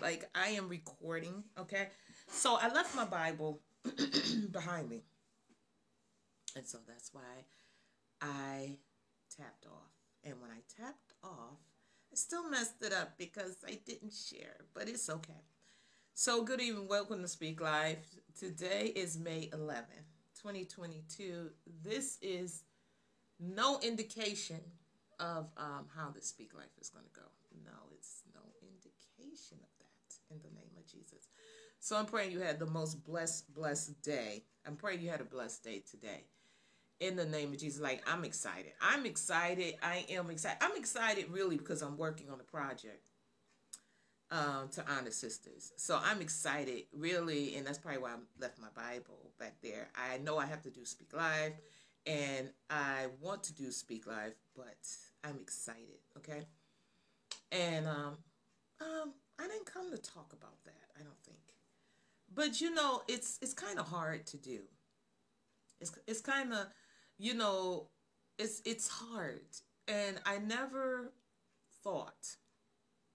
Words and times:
Like 0.00 0.28
I 0.34 0.48
am 0.50 0.68
recording, 0.68 1.44
okay? 1.58 1.88
So 2.28 2.56
I 2.60 2.72
left 2.72 2.94
my 2.96 3.04
Bible 3.04 3.60
behind 4.50 4.88
me. 4.88 5.02
And 6.56 6.66
so 6.66 6.78
that's 6.86 7.10
why 7.12 7.44
I 8.20 8.78
tapped 9.36 9.66
off. 9.66 9.92
And 10.24 10.34
when 10.40 10.50
I 10.50 10.60
tapped 10.82 11.14
off, 11.22 11.58
I 12.12 12.16
still 12.16 12.48
messed 12.48 12.82
it 12.82 12.92
up 12.92 13.16
because 13.18 13.56
I 13.66 13.78
didn't 13.86 14.12
share, 14.12 14.56
but 14.74 14.88
it's 14.88 15.08
okay. 15.08 15.44
So 16.14 16.44
good 16.44 16.60
evening, 16.60 16.88
welcome 16.88 17.22
to 17.22 17.28
Speak 17.28 17.60
Life. 17.60 18.04
Today 18.38 18.92
is 18.96 19.18
May 19.18 19.48
11th, 19.52 20.10
2022. 20.42 21.50
This 21.84 22.18
is 22.20 22.64
no 23.38 23.78
indication 23.80 24.60
of 25.18 25.50
um, 25.56 25.86
how 25.94 26.10
the 26.10 26.20
Speak 26.20 26.54
Life 26.54 26.76
is 26.80 26.88
going 26.88 27.04
to 27.04 27.20
go. 27.20 27.26
No, 27.64 27.92
it's 27.92 28.22
no 28.34 28.40
indication 28.62 29.58
of 29.62 29.68
that 29.78 30.19
in 30.30 30.38
the 30.38 30.48
name 30.48 30.70
of 30.76 30.86
Jesus. 30.86 31.28
So 31.80 31.96
I'm 31.96 32.06
praying 32.06 32.32
you 32.32 32.40
had 32.40 32.58
the 32.58 32.66
most 32.66 33.04
blessed, 33.04 33.52
blessed 33.54 34.02
day. 34.02 34.44
I'm 34.66 34.76
praying 34.76 35.00
you 35.00 35.10
had 35.10 35.20
a 35.20 35.24
blessed 35.24 35.64
day 35.64 35.82
today. 35.90 36.24
In 37.00 37.16
the 37.16 37.24
name 37.24 37.52
of 37.52 37.58
Jesus, 37.58 37.80
like 37.80 38.02
I'm 38.06 38.24
excited. 38.24 38.72
I'm 38.80 39.06
excited. 39.06 39.74
I 39.82 40.04
am 40.10 40.30
excited. 40.30 40.58
I'm 40.60 40.76
excited 40.76 41.30
really 41.30 41.56
because 41.56 41.80
I'm 41.80 41.96
working 41.96 42.28
on 42.28 42.40
a 42.40 42.44
project 42.44 43.08
um, 44.30 44.68
to 44.72 44.84
honor 44.88 45.10
sisters. 45.10 45.72
So 45.76 45.98
I'm 46.02 46.20
excited, 46.20 46.84
really, 46.92 47.56
and 47.56 47.66
that's 47.66 47.78
probably 47.78 48.02
why 48.02 48.10
I 48.10 48.16
left 48.38 48.58
my 48.60 48.68
Bible 48.74 49.32
back 49.38 49.56
there. 49.62 49.88
I 49.96 50.18
know 50.18 50.38
I 50.38 50.46
have 50.46 50.62
to 50.62 50.70
do 50.70 50.84
Speak 50.84 51.12
Life, 51.12 51.54
and 52.06 52.50
I 52.68 53.06
want 53.20 53.42
to 53.44 53.54
do 53.54 53.70
Speak 53.72 54.06
Life, 54.06 54.34
but 54.54 54.76
I'm 55.24 55.38
excited, 55.40 55.98
okay? 56.18 56.44
And 57.50 57.88
um, 57.88 58.18
um, 58.80 59.12
I 59.40 59.46
didn't 59.46 59.66
come 59.66 59.90
to 59.90 59.98
talk 59.98 60.32
about 60.32 60.62
that, 60.64 60.90
I 60.98 61.02
don't 61.02 61.22
think. 61.24 61.38
But 62.32 62.60
you 62.60 62.72
know, 62.74 63.02
it's 63.08 63.38
it's 63.40 63.54
kind 63.54 63.78
of 63.78 63.88
hard 63.88 64.26
to 64.28 64.36
do. 64.36 64.60
It's 65.80 65.92
it's 66.06 66.20
kind 66.20 66.52
of, 66.52 66.66
you 67.18 67.34
know, 67.34 67.88
it's 68.38 68.60
it's 68.64 68.88
hard, 68.88 69.40
and 69.88 70.20
I 70.26 70.38
never 70.38 71.12
thought 71.82 72.36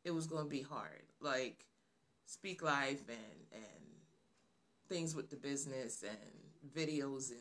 it 0.04 0.12
was 0.12 0.28
going 0.28 0.44
to 0.44 0.50
be 0.50 0.62
hard. 0.62 1.04
Like 1.22 1.66
Speak 2.26 2.64
Life 2.64 3.04
and 3.08 3.40
and 3.54 3.86
things 4.90 5.16
with 5.16 5.30
the 5.30 5.36
business 5.36 6.04
and 6.04 6.76
videos 6.76 7.32
and 7.32 7.40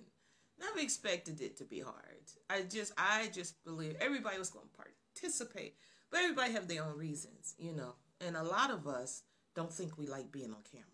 never 0.60 0.78
expected 0.78 1.40
it 1.40 1.56
to 1.56 1.64
be 1.64 1.80
hard. 1.80 2.24
I 2.48 2.62
just 2.62 2.92
I 2.96 3.30
just 3.32 3.62
believe 3.64 3.96
everybody 4.00 4.38
was 4.38 4.50
going 4.50 4.66
to 4.66 4.84
participate, 5.14 5.76
but 6.10 6.20
everybody 6.20 6.52
have 6.52 6.68
their 6.68 6.84
own 6.84 6.96
reasons, 6.96 7.54
you 7.58 7.72
know. 7.72 7.94
And 8.24 8.36
a 8.36 8.42
lot 8.42 8.70
of 8.70 8.86
us 8.86 9.22
don't 9.54 9.72
think 9.72 9.98
we 9.98 10.06
like 10.06 10.32
being 10.32 10.50
on 10.50 10.62
camera. 10.70 10.86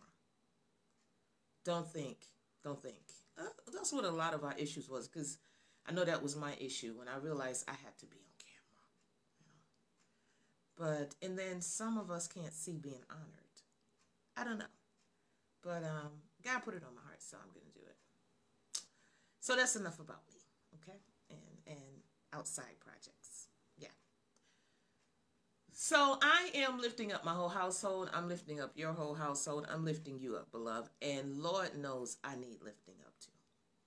Don't 1.65 1.87
think, 1.87 2.27
don't 2.65 2.83
think. 2.83 2.97
Uh, 3.39 3.45
that's 3.73 3.93
what 3.93 4.05
a 4.05 4.11
lot 4.11 4.35
of 4.35 4.45
our 4.45 4.55
issues 4.59 4.89
was 4.89 5.07
because 5.07 5.39
I 5.87 5.93
know 5.93 6.05
that 6.05 6.23
was 6.23 6.37
my 6.37 6.55
issue 6.61 6.95
when 6.97 7.09
I 7.09 7.19
realized 7.19 7.65
I 7.69 7.73
had 7.73 7.97
to 7.99 8.07
be 8.07 8.17
on 8.17 8.35
camera. 8.45 8.85
You 10.79 10.87
know? 10.87 11.01
But 11.01 11.15
and 11.27 11.39
then 11.39 11.61
some 11.61 11.99
of 11.99 12.11
us 12.11 12.27
can't 12.27 12.53
see 12.53 12.77
being 12.77 13.05
honored. 13.11 13.27
I 14.37 14.45
don't 14.45 14.59
know, 14.59 14.75
but 15.63 15.85
um, 15.85 16.11
God 16.45 16.61
put 16.65 16.75
it 16.75 16.83
on 16.87 16.95
my 16.95 17.03
heart, 17.03 17.23
so 17.23 17.37
I'm 17.37 17.51
gonna 17.53 17.73
do 17.75 17.81
it. 17.87 17.97
So 19.41 19.55
that's 19.55 19.77
enough 19.77 20.01
about 20.01 20.23
me, 20.29 20.41
okay? 20.81 20.99
And 21.29 21.77
and 21.77 22.03
outside 22.33 22.81
projects. 22.81 23.20
So 25.83 26.19
I 26.21 26.51
am 26.57 26.79
lifting 26.79 27.11
up 27.11 27.25
my 27.25 27.33
whole 27.33 27.49
household. 27.49 28.11
I'm 28.13 28.29
lifting 28.29 28.61
up 28.61 28.73
your 28.75 28.93
whole 28.93 29.15
household. 29.15 29.67
I'm 29.73 29.83
lifting 29.83 30.21
you 30.21 30.37
up, 30.37 30.53
beloved. 30.53 30.91
And 31.01 31.39
Lord 31.39 31.75
knows 31.79 32.19
I 32.23 32.37
need 32.37 32.59
lifting 32.63 32.97
up 33.07 33.15
too. 33.19 33.33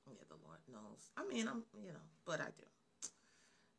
Yeah, 0.09 0.23
the 0.27 0.37
Lord 0.43 0.57
knows. 0.71 1.11
I 1.15 1.23
mean, 1.31 1.47
I'm, 1.47 1.61
you 1.79 1.91
know, 1.91 1.99
but 2.25 2.41
I 2.41 2.45
do. 2.45 2.65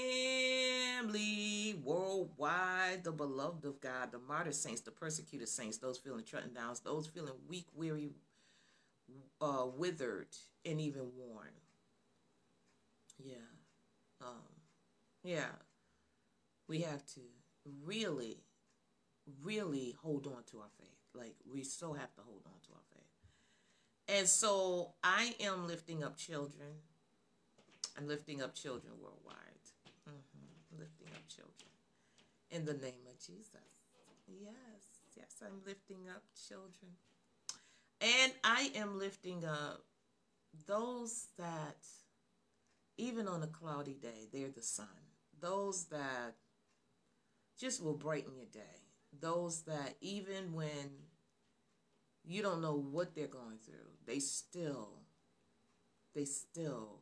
worldwide, 1.83 3.03
the 3.03 3.11
beloved 3.11 3.65
of 3.65 3.79
God, 3.79 4.11
the 4.11 4.17
martyr 4.17 4.51
saints, 4.51 4.81
the 4.81 4.89
persecuted 4.89 5.47
saints, 5.47 5.77
those 5.77 5.99
feeling 5.99 6.23
trodden 6.23 6.55
down, 6.55 6.73
those 6.83 7.05
feeling 7.05 7.35
weak, 7.47 7.67
weary, 7.75 8.09
uh, 9.41 9.67
withered, 9.77 10.35
and 10.65 10.81
even 10.81 11.11
worn. 11.15 11.51
Yeah. 13.23 13.35
Yeah. 15.29 15.53
We 16.67 16.81
have 16.81 17.06
to 17.13 17.22
really, 17.85 18.38
really 19.44 19.95
hold 20.01 20.25
on 20.25 20.44
to 20.51 20.59
our 20.59 20.72
faith. 20.79 20.88
Like, 21.13 21.35
we 21.51 21.63
still 21.63 21.94
have 21.94 22.13
to 22.16 22.22
hold 22.22 22.41
on 22.47 22.59
to 22.66 22.69
our 22.73 22.85
faith. 22.95 24.18
And 24.18 24.28
so 24.28 24.94
I 25.03 25.35
am 25.39 25.68
lifting 25.68 26.03
up 26.03 26.18
children. 26.18 26.69
I'm 27.95 28.07
lifting 28.07 28.41
up 28.41 28.56
children 28.56 28.94
worldwide. 29.00 29.35
Mm-hmm. 30.09 30.79
Lifting 30.79 31.07
up 31.13 31.28
children. 31.28 31.69
In 32.50 32.66
the 32.66 32.73
name 32.73 33.06
of 33.07 33.19
Jesus. 33.19 33.51
Yes, 34.28 34.84
yes, 35.16 35.44
I'm 35.45 35.62
lifting 35.66 36.09
up 36.09 36.23
children. 36.47 36.91
And 38.01 38.31
I 38.44 38.72
am 38.75 38.97
lifting 38.97 39.45
up 39.45 39.84
those 40.68 41.28
that, 41.38 41.85
even 42.97 43.28
on 43.28 43.44
a 43.44 43.47
cloudy 43.47 43.94
day, 43.94 44.28
they're 44.31 44.50
the 44.50 44.63
sun. 44.63 44.88
Those 45.41 45.85
that 45.85 46.35
just 47.59 47.83
will 47.83 47.94
brighten 47.94 48.35
your 48.35 48.45
day. 48.45 48.81
Those 49.19 49.61
that, 49.63 49.95
even 50.01 50.53
when 50.53 51.03
you 52.23 52.41
don't 52.41 52.61
know 52.61 52.75
what 52.75 53.16
they're 53.16 53.27
going 53.27 53.57
through, 53.66 53.89
they 54.05 54.19
still, 54.19 54.89
they 56.13 56.25
still 56.25 57.01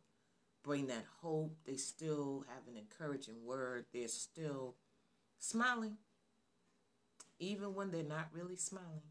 bring 0.64 0.88
that 0.88 1.06
hope. 1.22 1.56
They 1.66 1.76
still 1.76 2.46
have 2.48 2.68
an 2.68 2.78
encouraging 2.78 3.46
word. 3.46 3.86
They're 3.94 4.08
still 4.08 4.76
smiling, 5.40 5.98
even 7.40 7.74
when 7.74 7.92
they're 7.92 8.04
not 8.04 8.30
really 8.34 8.56
smiling 8.56 9.02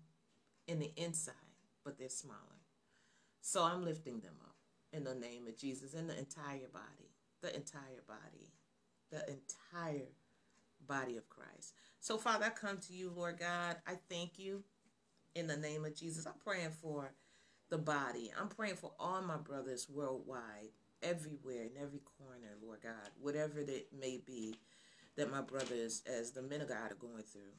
in 0.67 0.79
the 0.79 0.93
inside, 0.97 1.35
but 1.85 1.99
they're 1.99 2.09
smiling. 2.09 2.43
So 3.41 3.63
I'm 3.63 3.85
lifting 3.85 4.21
them 4.21 4.35
up 4.45 4.57
in 4.93 5.05
the 5.05 5.15
name 5.15 5.47
of 5.47 5.57
Jesus 5.57 5.95
and 5.95 6.09
the 6.09 6.19
entire 6.19 6.69
body, 6.73 7.11
the 7.43 7.55
entire 7.55 8.03
body, 8.09 8.53
the 9.11 9.23
entire 9.29 10.09
body 10.87 11.17
of 11.17 11.29
Christ. 11.29 11.75
So, 12.01 12.19
Father, 12.19 12.47
I 12.47 12.51
come 12.51 12.79
to 12.79 12.93
you, 12.93 13.13
Lord 13.15 13.39
God. 13.39 13.77
I 13.87 13.95
thank 14.09 14.39
you 14.39 14.63
in 15.35 15.47
the 15.47 15.57
name 15.57 15.85
of 15.85 15.95
Jesus. 15.95 16.27
I'm 16.27 16.35
praying 16.45 16.71
for 16.83 17.13
the 17.69 17.79
body. 17.79 18.33
I'm 18.39 18.49
praying 18.49 18.77
for 18.77 18.93
all 18.99 19.23
my 19.23 19.37
brothers 19.37 19.89
worldwide, 19.89 20.71
everywhere, 21.03 21.65
in 21.65 21.83
every 21.83 22.01
corner, 22.19 22.55
Lord 22.63 22.81
God, 22.83 23.11
whatever 23.21 23.63
that 23.65 23.87
may 23.99 24.21
be 24.25 24.57
that 25.17 25.31
my 25.31 25.41
brothers, 25.41 26.03
as 26.07 26.31
the 26.31 26.43
men 26.43 26.61
of 26.61 26.69
God, 26.69 26.93
are 26.93 26.95
going 26.95 27.23
through 27.23 27.53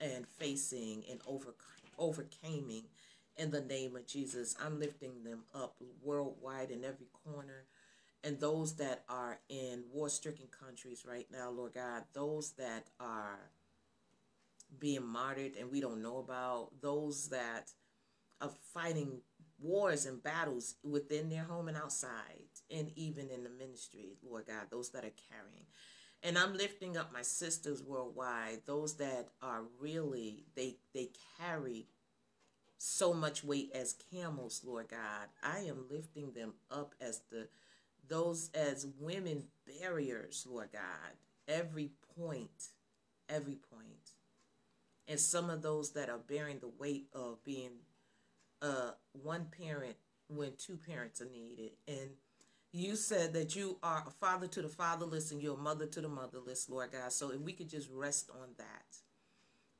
and 0.00 0.26
facing 0.26 1.02
and 1.10 1.20
over, 1.26 1.54
overcoming 1.98 2.84
in 3.36 3.50
the 3.50 3.62
name 3.62 3.96
of 3.96 4.06
Jesus. 4.06 4.54
I'm 4.64 4.78
lifting 4.78 5.24
them 5.24 5.44
up 5.54 5.76
worldwide 6.02 6.70
in 6.70 6.84
every 6.84 7.06
corner. 7.24 7.64
And 8.22 8.38
those 8.38 8.74
that 8.76 9.04
are 9.08 9.38
in 9.48 9.84
war 9.92 10.08
stricken 10.08 10.46
countries 10.48 11.04
right 11.08 11.26
now, 11.32 11.50
Lord 11.50 11.74
God, 11.74 12.04
those 12.12 12.52
that 12.52 12.88
are 12.98 13.50
being 14.78 15.06
martyred 15.06 15.52
and 15.58 15.70
we 15.70 15.80
don't 15.80 16.02
know 16.02 16.18
about, 16.18 16.70
those 16.80 17.28
that 17.30 17.70
are 18.40 18.50
fighting 18.74 19.20
wars 19.58 20.06
and 20.06 20.22
battles 20.22 20.76
within 20.82 21.28
their 21.28 21.44
home 21.44 21.68
and 21.68 21.76
outside, 21.76 22.48
and 22.70 22.90
even 22.96 23.28
in 23.30 23.42
the 23.42 23.50
ministry, 23.50 24.16
Lord 24.22 24.46
God, 24.46 24.66
those 24.70 24.90
that 24.90 25.04
are 25.04 25.12
carrying. 25.28 25.66
And 26.22 26.36
I'm 26.36 26.54
lifting 26.54 26.96
up 26.96 27.12
my 27.12 27.22
sisters 27.22 27.82
worldwide, 27.82 28.62
those 28.66 28.96
that 28.96 29.28
are 29.42 29.62
really, 29.78 30.44
they, 30.54 30.76
they 30.94 31.10
carry 31.38 31.86
so 32.76 33.12
much 33.12 33.44
weight 33.44 33.70
as 33.74 33.94
camels, 34.10 34.62
Lord 34.64 34.88
God. 34.88 35.28
I 35.42 35.60
am 35.60 35.84
lifting 35.90 36.32
them 36.32 36.54
up 36.70 36.94
as 37.00 37.22
the 37.30 37.48
those 38.10 38.50
as 38.54 38.86
women 38.98 39.44
barriers, 39.66 40.46
Lord 40.48 40.68
God. 40.72 41.14
Every 41.48 41.92
point, 42.18 42.68
every 43.28 43.56
point 43.56 44.12
and 45.10 45.18
some 45.18 45.50
of 45.50 45.60
those 45.60 45.90
that 45.92 46.08
are 46.08 46.18
bearing 46.18 46.60
the 46.60 46.70
weight 46.78 47.08
of 47.12 47.42
being 47.42 47.72
uh, 48.62 48.92
one 49.12 49.46
parent 49.58 49.96
when 50.28 50.52
two 50.56 50.76
parents 50.76 51.20
are 51.20 51.28
needed. 51.28 51.72
And 51.88 52.10
you 52.72 52.94
said 52.94 53.32
that 53.32 53.56
you 53.56 53.78
are 53.82 54.04
a 54.06 54.10
father 54.12 54.46
to 54.46 54.62
the 54.62 54.68
fatherless 54.68 55.32
and 55.32 55.42
you're 55.42 55.56
a 55.58 55.60
mother 55.60 55.86
to 55.86 56.00
the 56.00 56.08
motherless, 56.08 56.68
Lord 56.70 56.92
God. 56.92 57.12
So 57.12 57.32
if 57.32 57.40
we 57.40 57.52
could 57.52 57.68
just 57.68 57.90
rest 57.92 58.30
on 58.30 58.50
that. 58.58 58.84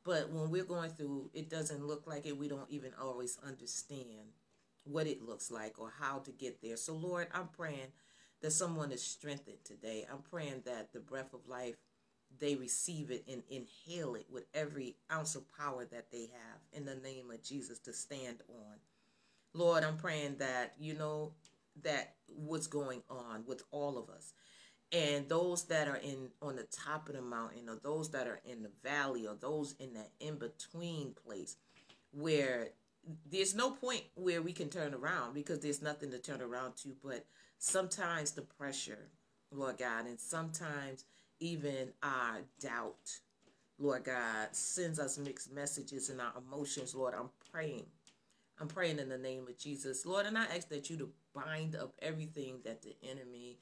But 0.03 0.33
when 0.33 0.51
we're 0.51 0.65
going 0.65 0.91
through, 0.91 1.31
it 1.33 1.49
doesn't 1.49 1.87
look 1.87 2.09
like 2.09 2.27
it. 2.27 2.37
We 2.37 2.49
don't 2.49 2.69
even 2.69 2.91
always 3.01 3.39
understand 3.47 4.35
what 4.83 5.07
it 5.07 5.23
looks 5.23 5.53
like 5.53 5.79
or 5.79 5.93
how 6.01 6.19
to 6.21 6.33
get 6.33 6.61
there. 6.61 6.77
So, 6.77 6.95
Lord, 6.95 7.29
I'm 7.33 7.49
praying 7.49 7.93
that 8.41 8.53
someone 8.53 8.93
is 8.93 9.03
strengthened 9.03 9.65
today. 9.65 10.07
I'm 10.11 10.23
praying 10.31 10.63
that 10.65 10.93
the 10.93 11.01
breath 11.01 11.33
of 11.35 11.47
life 11.49 11.77
they 12.39 12.55
receive 12.55 13.11
it 13.11 13.25
and 13.29 13.43
inhale 13.51 14.15
it 14.15 14.27
with 14.31 14.45
every 14.55 14.97
ounce 15.13 15.35
of 15.35 15.45
power 15.57 15.85
that 15.85 16.11
they 16.13 16.23
have 16.33 16.61
in 16.73 16.85
the 16.85 16.95
name 16.95 17.31
of 17.31 17.43
Jesus 17.43 17.79
to 17.81 17.93
stand 17.93 18.39
on. 18.49 18.77
Lord, 19.53 19.83
I'm 19.83 19.97
praying 19.97 20.37
that, 20.39 20.75
you 20.79 20.95
know, 20.95 21.33
that 21.83 22.15
what's 22.29 22.69
going 22.69 23.03
on 23.11 23.45
with 23.47 23.65
all 23.73 23.99
of 23.99 24.09
us 24.09 24.33
and 24.93 25.29
those 25.29 25.65
that 25.65 25.89
are 25.89 25.97
in 25.97 26.29
on 26.43 26.57
the 26.57 26.65
top 26.65 27.09
of 27.09 27.15
the 27.15 27.23
mountain 27.23 27.69
or 27.69 27.77
those 27.83 28.11
that 28.11 28.27
are 28.27 28.41
in 28.45 28.63
the 28.63 28.71
valley 28.83 29.27
or 29.27 29.35
those 29.35 29.75
in 29.79 29.95
that 29.95 30.11
in 30.21 30.37
between 30.37 31.15
place 31.27 31.57
where 32.13 32.69
there's 33.31 33.55
no 33.55 33.71
point 33.71 34.03
where 34.15 34.43
we 34.43 34.53
can 34.53 34.69
turn 34.69 34.95
around 34.95 35.33
because 35.33 35.61
there's 35.61 35.81
nothing 35.81 36.11
to 36.11 36.19
turn 36.19 36.43
around 36.43 36.77
to 36.77 36.95
but 37.03 37.25
sometimes 37.61 38.33
the 38.33 38.43
pressure 38.43 39.09
lord 39.53 39.79
god 39.79 40.07
and 40.07 40.19
sometimes 40.19 41.05
even 41.39 41.93
our 42.03 42.39
doubt 42.61 43.21
lord 43.79 44.03
god 44.05 44.49
sends 44.51 44.99
us 44.99 45.19
mixed 45.19 45.53
messages 45.53 46.11
in 46.11 46.19
our 46.19 46.33
emotions 46.39 46.95
lord 46.95 47.15
i'm 47.15 47.31
praying 47.53 47.87
i'm 48.61 48.67
praying 48.67 48.99
in 48.99 49.09
the 49.09 49.19
name 49.19 49.47
of 49.47 49.57
jesus 49.57 50.05
lord 50.05 50.27
and 50.27 50.37
i 50.37 50.45
ask 50.57 50.69
that 50.69 50.91
you 50.91 50.97
to 50.97 51.09
bind 51.35 51.77
up 51.77 51.93
everything 52.03 52.57
that 52.65 52.83
the 52.83 52.97
enemy 53.09 53.59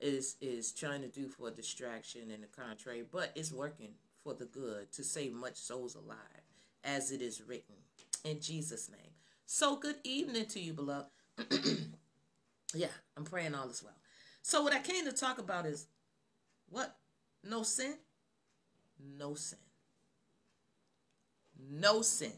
is 0.00 0.36
is 0.40 0.72
trying 0.72 1.02
to 1.02 1.08
do 1.08 1.28
for 1.28 1.50
distraction 1.50 2.30
and 2.30 2.42
the 2.42 2.46
contrary, 2.46 3.04
but 3.10 3.32
it's 3.34 3.52
working 3.52 3.90
for 4.22 4.34
the 4.34 4.44
good 4.44 4.92
to 4.92 5.02
save 5.02 5.32
much 5.32 5.56
souls 5.56 5.94
alive, 5.94 6.44
as 6.84 7.10
it 7.10 7.20
is 7.22 7.42
written 7.42 7.74
in 8.24 8.40
Jesus' 8.40 8.90
name. 8.90 9.12
So 9.46 9.76
good 9.76 9.96
evening 10.04 10.46
to 10.46 10.60
you, 10.60 10.72
beloved. 10.72 11.08
yeah, 12.74 12.88
I'm 13.16 13.24
praying 13.24 13.54
all 13.54 13.68
is 13.68 13.82
well. 13.82 13.96
So 14.42 14.62
what 14.62 14.72
I 14.72 14.80
came 14.80 15.04
to 15.04 15.12
talk 15.12 15.38
about 15.38 15.66
is 15.66 15.86
what? 16.68 16.96
No 17.44 17.62
sin? 17.62 17.94
No 19.18 19.34
sin. 19.34 19.58
No 21.70 22.02
sin. 22.02 22.32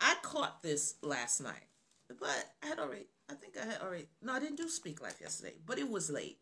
I 0.00 0.16
caught 0.22 0.62
this 0.62 0.94
last 1.02 1.40
night, 1.40 1.66
but 2.08 2.52
I 2.62 2.66
had 2.66 2.78
already, 2.78 3.06
I 3.28 3.34
think 3.34 3.56
I 3.60 3.64
had 3.64 3.80
already, 3.80 4.06
no, 4.22 4.32
I 4.32 4.40
didn't 4.40 4.56
do 4.56 4.68
Speak 4.68 5.02
Life 5.02 5.20
yesterday, 5.20 5.54
but 5.66 5.78
it 5.78 5.90
was 5.90 6.10
late. 6.10 6.38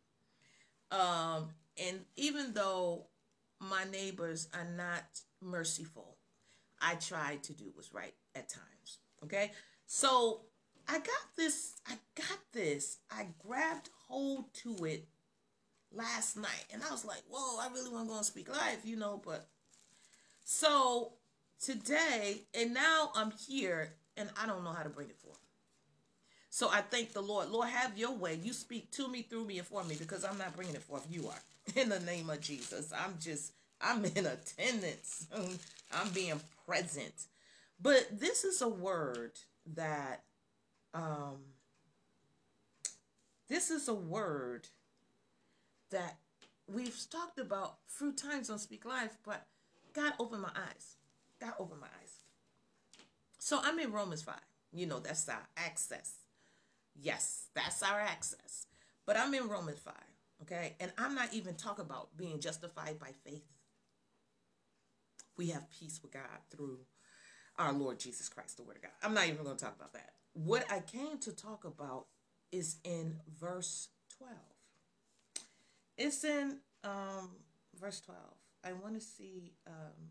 Um, 0.90 1.48
and 1.82 2.00
even 2.16 2.52
though 2.52 3.06
my 3.60 3.84
neighbors 3.90 4.48
are 4.54 4.66
not 4.76 5.20
merciful, 5.40 6.16
I 6.80 6.94
try 6.96 7.38
to 7.42 7.52
do 7.52 7.70
what's 7.74 7.92
right 7.92 8.14
at 8.34 8.48
times. 8.48 8.98
Okay. 9.24 9.52
So 9.86 10.42
I 10.88 10.98
got 10.98 11.36
this, 11.36 11.74
I 11.86 11.94
got 12.14 12.38
this. 12.52 12.98
I 13.10 13.26
grabbed 13.46 13.90
hold 14.08 14.52
to 14.62 14.84
it 14.84 15.06
last 15.92 16.36
night 16.36 16.64
and 16.72 16.82
I 16.82 16.90
was 16.90 17.04
like, 17.04 17.22
whoa, 17.28 17.58
I 17.60 17.72
really 17.72 17.90
want 17.90 18.06
to 18.06 18.10
go 18.10 18.16
and 18.16 18.26
speak 18.26 18.48
live, 18.48 18.84
you 18.84 18.96
know, 18.96 19.20
but 19.24 19.46
so 20.44 21.12
today, 21.62 22.42
and 22.54 22.72
now 22.72 23.10
I'm 23.14 23.32
here 23.32 23.94
and 24.16 24.30
I 24.40 24.46
don't 24.46 24.64
know 24.64 24.72
how 24.72 24.82
to 24.82 24.88
bring 24.88 25.08
it 25.08 25.18
forth. 25.18 25.40
So 26.50 26.70
I 26.70 26.80
thank 26.80 27.12
the 27.12 27.20
Lord. 27.20 27.50
Lord, 27.50 27.68
have 27.68 27.98
your 27.98 28.12
way. 28.12 28.38
You 28.42 28.52
speak 28.52 28.90
to 28.92 29.08
me, 29.08 29.22
through 29.22 29.44
me, 29.44 29.58
and 29.58 29.66
for 29.66 29.84
me 29.84 29.96
because 29.98 30.24
I'm 30.24 30.38
not 30.38 30.56
bringing 30.56 30.74
it 30.74 30.82
forth. 30.82 31.06
You 31.10 31.28
are. 31.28 31.42
In 31.76 31.88
the 31.88 32.00
name 32.00 32.30
of 32.30 32.40
Jesus. 32.40 32.92
I'm 32.96 33.14
just, 33.20 33.52
I'm 33.80 34.04
in 34.04 34.24
attendance. 34.24 35.26
I'm 35.92 36.08
being 36.14 36.40
present. 36.66 37.12
But 37.82 38.08
this 38.18 38.44
is 38.44 38.62
a 38.62 38.68
word 38.68 39.32
that, 39.74 40.22
um, 40.96 41.36
this 43.48 43.70
is 43.70 43.88
a 43.88 43.94
word 43.94 44.68
that 45.90 46.16
we've 46.66 46.98
talked 47.10 47.38
about 47.38 47.76
through 47.88 48.12
times 48.14 48.50
on 48.50 48.58
Speak 48.58 48.84
Life, 48.84 49.16
but 49.24 49.46
God 49.92 50.14
opened 50.18 50.42
my 50.42 50.50
eyes. 50.54 50.96
God 51.40 51.52
opened 51.58 51.80
my 51.80 51.86
eyes. 51.86 52.20
So 53.38 53.60
I'm 53.62 53.78
in 53.78 53.92
Romans 53.92 54.22
5. 54.22 54.34
You 54.72 54.86
know, 54.86 54.98
that's 54.98 55.28
our 55.28 55.46
access 55.56 56.26
Yes, 57.02 57.46
that's 57.54 57.82
our 57.82 58.00
access. 58.00 58.66
But 59.04 59.16
I'm 59.16 59.34
in 59.34 59.48
Romans 59.48 59.78
5, 59.78 59.94
okay? 60.42 60.74
And 60.80 60.92
I'm 60.98 61.14
not 61.14 61.32
even 61.32 61.54
talking 61.54 61.84
about 61.84 62.16
being 62.16 62.40
justified 62.40 62.98
by 62.98 63.10
faith. 63.24 63.44
We 65.36 65.48
have 65.48 65.70
peace 65.70 66.00
with 66.02 66.12
God 66.12 66.22
through 66.50 66.78
our 67.58 67.72
Lord 67.72 68.00
Jesus 68.00 68.28
Christ, 68.28 68.56
the 68.56 68.62
Word 68.62 68.76
of 68.76 68.82
God. 68.82 68.92
I'm 69.02 69.14
not 69.14 69.26
even 69.26 69.44
going 69.44 69.56
to 69.56 69.64
talk 69.64 69.76
about 69.76 69.92
that. 69.92 70.10
What 70.36 70.70
I 70.70 70.80
came 70.80 71.16
to 71.20 71.32
talk 71.32 71.64
about 71.64 72.04
is 72.52 72.76
in 72.84 73.16
verse 73.40 73.88
12. 74.18 74.34
It's 75.96 76.24
in 76.24 76.58
um, 76.84 77.30
verse 77.80 78.02
12. 78.02 78.20
I 78.62 78.72
want 78.74 78.94
to 78.96 79.00
see, 79.00 79.54
um, 79.66 80.10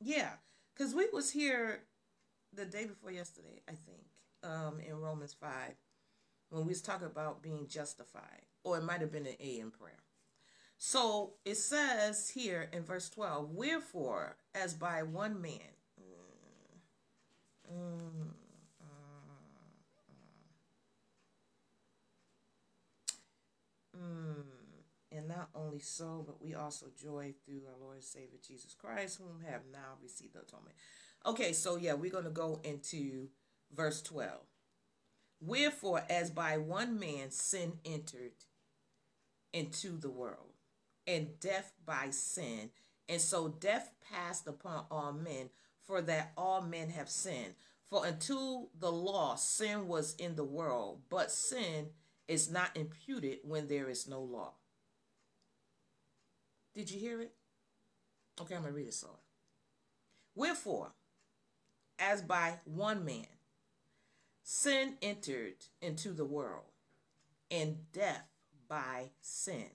yeah, 0.00 0.30
because 0.72 0.94
we 0.94 1.08
was 1.12 1.30
here 1.30 1.82
the 2.54 2.64
day 2.64 2.86
before 2.86 3.10
yesterday, 3.10 3.60
I 3.68 3.72
think 3.72 4.00
um, 4.42 4.80
in 4.80 4.96
Romans 4.96 5.36
5 5.38 5.50
when 6.48 6.62
we 6.62 6.68
was 6.68 6.80
talking 6.80 7.06
about 7.06 7.42
being 7.42 7.66
justified, 7.68 8.46
or 8.64 8.78
it 8.78 8.84
might 8.84 9.02
have 9.02 9.12
been 9.12 9.26
an 9.26 9.36
A 9.40 9.58
in 9.58 9.70
prayer. 9.70 9.92
So 10.78 11.34
it 11.44 11.58
says 11.58 12.30
here 12.30 12.70
in 12.72 12.82
verse 12.82 13.10
12, 13.10 13.50
Wherefore, 13.50 14.36
as 14.54 14.72
by 14.72 15.02
one 15.02 15.42
man, 15.42 15.60
mm, 16.00 17.72
mm, 17.72 18.30
mm, 24.00 24.42
and 25.12 25.28
not 25.28 25.48
only 25.54 25.80
so, 25.80 26.24
but 26.26 26.42
we 26.42 26.54
also 26.54 26.86
joy 27.00 27.34
through 27.44 27.62
our 27.66 27.78
Lord 27.80 27.96
and 27.96 28.04
Savior 28.04 28.38
Jesus 28.46 28.74
Christ, 28.74 29.18
whom 29.18 29.44
have 29.44 29.62
now 29.72 29.98
received 30.02 30.34
the 30.34 30.40
atonement. 30.40 30.76
Okay, 31.26 31.52
so 31.52 31.76
yeah, 31.76 31.94
we're 31.94 32.10
going 32.10 32.24
to 32.24 32.30
go 32.30 32.60
into 32.64 33.28
verse 33.74 34.02
12. 34.02 34.30
Wherefore, 35.40 36.02
as 36.08 36.30
by 36.30 36.58
one 36.58 36.98
man 36.98 37.30
sin 37.30 37.78
entered 37.84 38.32
into 39.52 39.98
the 39.98 40.10
world, 40.10 40.52
and 41.06 41.40
death 41.40 41.72
by 41.84 42.10
sin, 42.10 42.70
and 43.08 43.20
so 43.20 43.48
death 43.48 43.92
passed 44.12 44.46
upon 44.46 44.84
all 44.90 45.12
men, 45.12 45.50
for 45.82 46.00
that 46.02 46.32
all 46.36 46.62
men 46.62 46.90
have 46.90 47.08
sinned. 47.08 47.54
For 47.88 48.06
until 48.06 48.70
the 48.78 48.92
law, 48.92 49.34
sin 49.34 49.88
was 49.88 50.14
in 50.14 50.36
the 50.36 50.44
world, 50.44 51.00
but 51.08 51.32
sin 51.32 51.88
is 52.30 52.50
not 52.50 52.76
imputed 52.76 53.40
when 53.42 53.68
there 53.68 53.88
is 53.88 54.08
no 54.08 54.20
law. 54.20 54.52
Did 56.74 56.90
you 56.90 56.98
hear 56.98 57.20
it? 57.20 57.32
Okay, 58.40 58.54
I'm 58.54 58.62
going 58.62 58.72
to 58.72 58.78
read 58.78 58.86
it 58.86 58.94
slower. 58.94 59.14
Wherefore, 60.34 60.92
as 61.98 62.22
by 62.22 62.60
one 62.64 63.04
man 63.04 63.26
Sin 64.52 64.96
entered 65.00 65.66
into 65.80 66.12
the 66.12 66.24
world, 66.24 66.72
and 67.52 67.90
death 67.92 68.26
by 68.68 69.10
sin. 69.20 69.70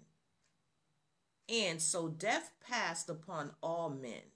And 1.48 1.82
so 1.82 2.10
death 2.10 2.52
passed 2.68 3.10
upon 3.10 3.52
all 3.64 3.90
men, 3.90 4.34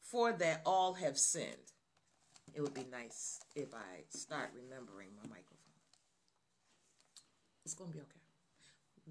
for 0.00 0.32
that 0.32 0.62
all 0.64 0.94
have 0.94 1.18
sinned. 1.18 1.72
It 2.54 2.62
would 2.62 2.72
be 2.72 2.86
nice 2.90 3.38
if 3.54 3.74
I 3.74 4.04
start 4.08 4.52
remembering 4.54 5.08
my 5.14 5.28
microphone. 5.28 5.45
It's 7.66 7.74
going 7.74 7.90
to 7.90 7.96
be 7.96 8.00
okay. 8.00 8.20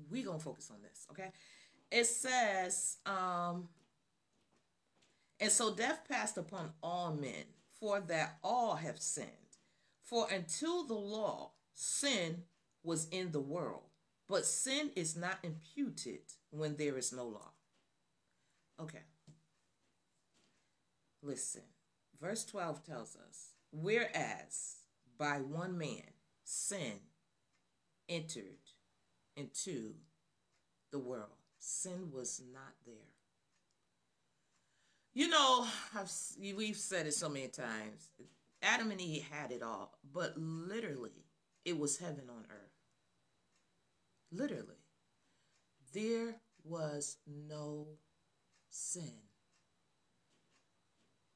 We're 0.09 0.23
going 0.23 0.37
to 0.39 0.43
focus 0.43 0.71
on 0.71 0.77
this, 0.81 1.05
okay? 1.11 1.31
It 1.91 2.05
says, 2.05 2.99
um, 3.05 3.67
and 5.41 5.51
so 5.51 5.75
death 5.75 6.05
passed 6.09 6.37
upon 6.37 6.71
all 6.81 7.13
men, 7.13 7.43
for 7.77 7.99
that 7.99 8.37
all 8.41 8.75
have 8.75 8.97
sinned. 8.97 9.27
For 10.01 10.27
until 10.31 10.85
the 10.85 10.93
law, 10.93 11.51
sin 11.73 12.43
was 12.81 13.09
in 13.09 13.33
the 13.33 13.41
world, 13.41 13.83
but 14.29 14.45
sin 14.45 14.89
is 14.95 15.17
not 15.17 15.39
imputed 15.43 16.21
when 16.49 16.77
there 16.77 16.97
is 16.97 17.11
no 17.11 17.25
law. 17.25 17.51
Okay. 18.81 19.03
Listen, 21.21 21.63
verse 22.21 22.45
12 22.45 22.85
tells 22.85 23.17
us, 23.17 23.49
whereas 23.71 24.77
by 25.17 25.39
one 25.39 25.77
man 25.77 26.13
sin 26.45 27.01
entered 28.09 28.59
into 29.35 29.93
the 30.91 30.99
world, 30.99 31.29
sin 31.59 32.09
was 32.13 32.41
not 32.53 32.73
there. 32.85 32.95
You 35.13 35.29
know, 35.29 35.65
I've, 35.97 36.11
we've 36.55 36.75
said 36.75 37.07
it 37.07 37.13
so 37.13 37.29
many 37.29 37.47
times. 37.47 38.09
Adam 38.61 38.91
and 38.91 38.99
Eve 38.99 39.25
had 39.31 39.51
it 39.51 39.63
all, 39.63 39.97
but 40.13 40.33
literally, 40.37 41.25
it 41.63 41.77
was 41.79 41.97
heaven 41.97 42.25
on 42.29 42.45
earth. 42.49 42.71
Literally, 44.31 44.81
there 45.93 46.35
was 46.63 47.17
no 47.25 47.87
sin. 48.69 49.13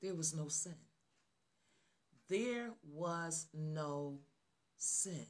There 0.02 0.16
was 0.16 0.36
no 0.36 0.48
sin. 0.48 0.76
There 2.28 2.72
was 2.84 3.48
no 3.54 4.20
sin. 4.78 5.26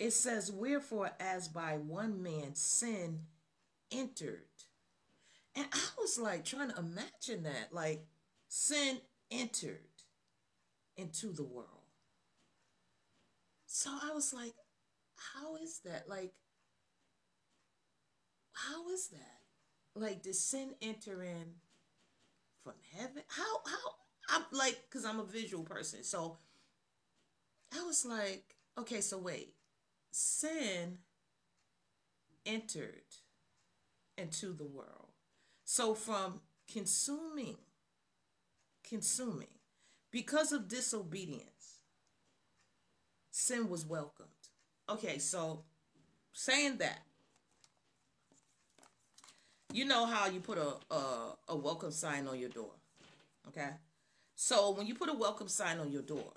It 0.00 0.14
says, 0.14 0.50
Wherefore, 0.50 1.10
as 1.20 1.46
by 1.46 1.76
one 1.76 2.22
man 2.22 2.54
sin 2.54 3.26
entered. 3.92 4.46
And 5.54 5.66
I 5.70 5.88
was 5.98 6.18
like 6.18 6.44
trying 6.44 6.70
to 6.70 6.78
imagine 6.78 7.42
that. 7.42 7.68
Like 7.70 8.06
sin 8.48 8.98
entered 9.30 9.80
into 10.96 11.32
the 11.32 11.44
world. 11.44 11.66
So 13.66 13.90
I 13.90 14.14
was 14.14 14.32
like, 14.32 14.54
how 15.16 15.56
is 15.56 15.80
that? 15.84 16.08
Like, 16.08 16.32
how 18.52 18.88
is 18.90 19.08
that? 19.08 19.38
Like, 19.94 20.22
did 20.22 20.34
sin 20.34 20.70
enter 20.80 21.22
in 21.22 21.56
from 22.64 22.74
heaven? 22.96 23.22
How, 23.28 23.58
how? 23.66 24.36
I'm 24.36 24.44
like, 24.52 24.80
because 24.88 25.04
I'm 25.04 25.20
a 25.20 25.24
visual 25.24 25.64
person. 25.64 26.04
So 26.04 26.38
I 27.78 27.82
was 27.82 28.06
like, 28.06 28.56
okay, 28.78 29.02
so 29.02 29.18
wait. 29.18 29.54
Sin 30.10 30.98
entered 32.44 33.02
into 34.16 34.52
the 34.52 34.64
world. 34.64 35.08
So 35.64 35.94
from 35.94 36.40
consuming, 36.72 37.56
consuming, 38.88 39.48
because 40.10 40.52
of 40.52 40.68
disobedience, 40.68 41.82
sin 43.30 43.68
was 43.68 43.86
welcomed. 43.86 44.28
Okay, 44.88 45.18
so 45.18 45.62
saying 46.32 46.78
that, 46.78 47.00
you 49.72 49.84
know 49.84 50.06
how 50.06 50.26
you 50.26 50.40
put 50.40 50.58
a, 50.58 50.74
a, 50.92 51.36
a 51.48 51.56
welcome 51.56 51.92
sign 51.92 52.26
on 52.26 52.38
your 52.38 52.48
door, 52.48 52.72
okay? 53.48 53.70
So 54.34 54.72
when 54.72 54.86
you 54.86 54.94
put 54.94 55.08
a 55.08 55.14
welcome 55.14 55.48
sign 55.48 55.78
on 55.78 55.92
your 55.92 56.02
door, 56.02 56.32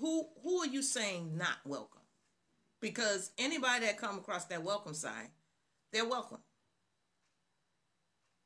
who 0.00 0.26
who 0.42 0.58
are 0.58 0.66
you 0.66 0.82
saying 0.82 1.36
not 1.36 1.58
welcome? 1.64 2.03
Because 2.84 3.30
anybody 3.38 3.86
that 3.86 3.96
come 3.96 4.18
across 4.18 4.44
that 4.44 4.62
welcome 4.62 4.92
sign, 4.92 5.30
they're 5.90 6.06
welcome. 6.06 6.40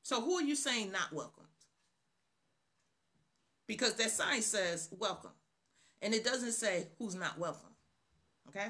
So 0.02 0.20
who 0.20 0.34
are 0.34 0.42
you 0.42 0.54
saying 0.54 0.92
not 0.92 1.12
welcomed? 1.12 1.48
Because 3.66 3.94
that 3.94 4.12
sign 4.12 4.42
says 4.42 4.90
welcome. 4.96 5.32
And 6.02 6.14
it 6.14 6.24
doesn't 6.24 6.52
say 6.52 6.86
who's 7.00 7.16
not 7.16 7.36
welcome. 7.40 7.72
Okay? 8.50 8.68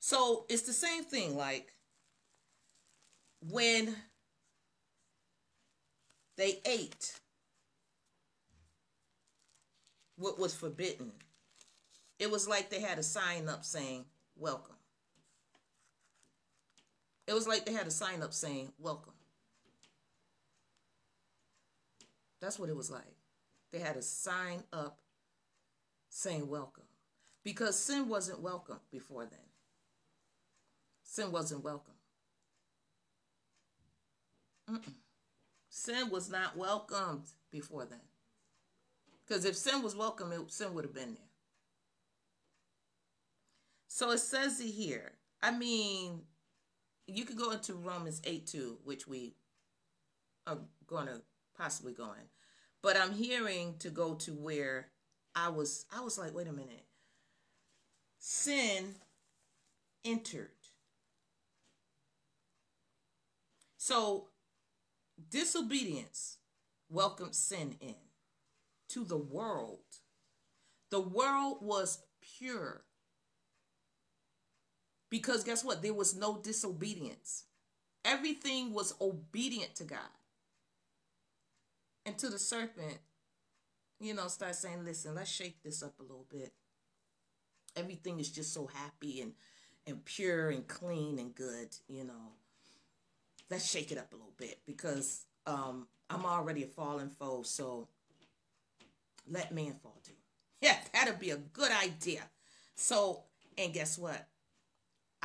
So 0.00 0.44
it's 0.50 0.64
the 0.64 0.74
same 0.74 1.02
thing 1.02 1.34
like 1.34 1.72
when 3.40 3.96
they 6.36 6.60
ate 6.66 7.18
what 10.16 10.38
was 10.38 10.54
forbidden. 10.54 11.10
It 12.18 12.30
was 12.30 12.46
like 12.46 12.68
they 12.68 12.82
had 12.82 12.98
a 12.98 13.02
sign 13.02 13.48
up 13.48 13.64
saying 13.64 14.04
welcome. 14.36 14.75
It 17.26 17.34
was 17.34 17.48
like 17.48 17.64
they 17.64 17.72
had 17.72 17.86
a 17.86 17.90
sign 17.90 18.22
up 18.22 18.32
saying 18.32 18.72
welcome. 18.78 19.12
That's 22.40 22.58
what 22.58 22.68
it 22.68 22.76
was 22.76 22.90
like. 22.90 23.02
They 23.72 23.78
had 23.80 23.96
a 23.96 24.02
sign 24.02 24.62
up 24.72 24.98
saying 26.08 26.48
welcome. 26.48 26.84
Because 27.42 27.78
sin 27.78 28.08
wasn't 28.08 28.40
welcome 28.40 28.80
before 28.90 29.24
then. 29.24 29.38
Sin 31.02 31.32
wasn't 31.32 31.64
welcome. 31.64 31.94
Mm-mm. 34.70 34.94
Sin 35.68 36.10
was 36.10 36.30
not 36.30 36.56
welcomed 36.56 37.24
before 37.50 37.84
then. 37.84 38.00
Because 39.26 39.44
if 39.44 39.56
sin 39.56 39.82
was 39.82 39.96
welcome, 39.96 40.32
it, 40.32 40.40
sin 40.52 40.74
would 40.74 40.84
have 40.84 40.94
been 40.94 41.14
there. 41.14 41.30
So 43.88 44.10
it 44.10 44.18
says 44.18 44.60
it 44.60 44.70
here. 44.70 45.12
I 45.42 45.50
mean, 45.56 46.22
you 47.06 47.24
could 47.24 47.36
go 47.36 47.52
into 47.52 47.74
Romans 47.74 48.20
8 48.24 48.46
2, 48.46 48.78
which 48.84 49.06
we 49.06 49.34
are 50.46 50.58
going 50.86 51.06
to 51.06 51.22
possibly 51.56 51.92
go 51.92 52.04
in. 52.04 52.28
But 52.82 52.96
I'm 52.96 53.12
hearing 53.12 53.76
to 53.80 53.90
go 53.90 54.14
to 54.14 54.32
where 54.32 54.88
I 55.34 55.48
was 55.48 55.86
I 55.94 56.00
was 56.00 56.18
like, 56.18 56.34
wait 56.34 56.46
a 56.46 56.52
minute. 56.52 56.86
Sin 58.18 58.94
entered. 60.04 60.50
So 63.76 64.28
disobedience 65.30 66.38
welcomed 66.88 67.34
sin 67.34 67.76
in 67.80 67.94
to 68.88 69.04
the 69.04 69.16
world. 69.16 69.80
The 70.90 71.00
world 71.00 71.58
was 71.60 72.00
pure. 72.20 72.85
Because 75.10 75.44
guess 75.44 75.64
what? 75.64 75.82
There 75.82 75.94
was 75.94 76.16
no 76.16 76.38
disobedience. 76.38 77.44
Everything 78.04 78.72
was 78.72 78.94
obedient 79.00 79.74
to 79.76 79.84
God. 79.84 79.98
And 82.04 82.16
to 82.18 82.28
the 82.28 82.38
serpent, 82.38 82.98
you 84.00 84.14
know, 84.14 84.28
start 84.28 84.54
saying, 84.54 84.84
listen, 84.84 85.14
let's 85.14 85.30
shake 85.30 85.62
this 85.62 85.82
up 85.82 85.94
a 85.98 86.02
little 86.02 86.26
bit. 86.30 86.52
Everything 87.74 88.20
is 88.20 88.30
just 88.30 88.52
so 88.52 88.68
happy 88.72 89.20
and, 89.20 89.32
and 89.86 90.04
pure 90.04 90.50
and 90.50 90.66
clean 90.66 91.18
and 91.18 91.34
good, 91.34 91.68
you 91.88 92.04
know. 92.04 92.32
Let's 93.50 93.68
shake 93.68 93.92
it 93.92 93.98
up 93.98 94.12
a 94.12 94.16
little 94.16 94.34
bit 94.36 94.60
because 94.66 95.24
um, 95.46 95.86
I'm 96.10 96.24
already 96.24 96.62
a 96.62 96.66
fallen 96.66 97.10
foe, 97.10 97.42
so 97.42 97.88
let 99.28 99.52
man 99.52 99.74
fall 99.82 100.00
too. 100.04 100.12
Yeah, 100.62 100.76
that'd 100.94 101.20
be 101.20 101.30
a 101.30 101.36
good 101.36 101.70
idea. 101.70 102.22
So, 102.76 103.24
and 103.58 103.74
guess 103.74 103.98
what? 103.98 104.26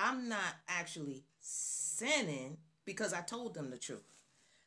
I'm 0.02 0.28
not 0.28 0.56
actually 0.68 1.24
sinning 1.40 2.58
because 2.86 3.14
I 3.14 3.22
told 3.22 3.54
them 3.54 3.70
the 3.70 3.78
truth. 3.78 4.04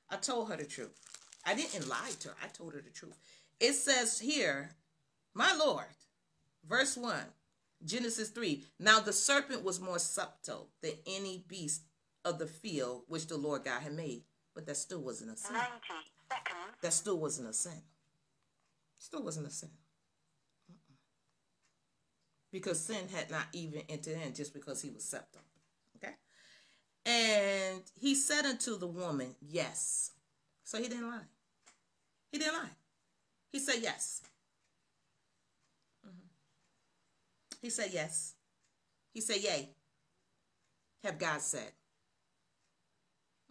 I 0.09 0.17
told 0.17 0.49
her 0.49 0.57
the 0.57 0.65
truth. 0.65 0.97
I 1.45 1.55
didn't 1.55 1.89
lie 1.89 2.13
to 2.21 2.29
her. 2.29 2.35
I 2.43 2.47
told 2.47 2.75
her 2.75 2.81
the 2.81 2.91
truth. 2.91 3.17
It 3.59 3.73
says 3.73 4.21
here, 4.21 4.71
my 5.35 5.53
Lord, 5.59 5.87
verse 6.69 6.97
1, 6.97 7.17
Genesis 7.85 8.31
3. 8.31 8.63
Now 8.79 9.01
the 9.01 9.13
serpent 9.13 9.65
was 9.65 9.81
more 9.81 9.99
subtle 9.99 10.69
than 10.81 10.93
any 11.07 11.45
beast 11.49 11.83
of 12.25 12.39
the 12.39 12.47
field 12.47 13.03
which 13.09 13.27
the 13.27 13.37
Lord 13.37 13.65
God 13.65 13.83
had 13.83 13.93
made. 13.93 14.23
But 14.55 14.67
that 14.67 14.77
still 14.77 15.01
wasn't 15.01 15.33
a 15.33 15.37
sin. 15.37 15.55
90 15.55 15.69
seconds. 16.31 16.77
That 16.81 16.93
still 16.93 17.19
wasn't 17.19 17.49
a 17.49 17.53
sin. 17.53 17.83
Still 18.99 19.25
wasn't 19.25 19.49
a 19.49 19.51
sin. 19.51 19.71
Because 22.55 22.79
sin 22.79 23.09
had 23.13 23.33
not 23.33 23.47
even 23.53 23.83
entered 23.89 24.17
in 24.25 24.33
just 24.33 24.55
because 24.55 24.81
he 24.81 24.89
was 24.89 25.03
subtle. 25.03 25.43
Okay? 25.97 26.15
And 27.05 27.83
he 27.99 28.15
said 28.15 28.45
unto 28.45 28.79
the 28.79 28.87
woman, 28.87 29.35
Yes. 29.41 30.13
So 30.63 30.79
he 30.79 30.87
didn't 30.87 31.09
lie. 31.09 31.27
He 32.31 32.39
didn't 32.39 32.55
lie. 32.55 32.71
He 33.51 33.59
said 33.59 33.81
yes. 33.83 34.23
Mm-hmm. 36.07 36.27
He 37.61 37.71
said 37.71 37.91
yes. 37.93 38.35
He 39.13 39.21
said 39.21 39.39
yay. 39.39 39.71
Have 41.03 41.19
God 41.19 41.41
said. 41.41 41.73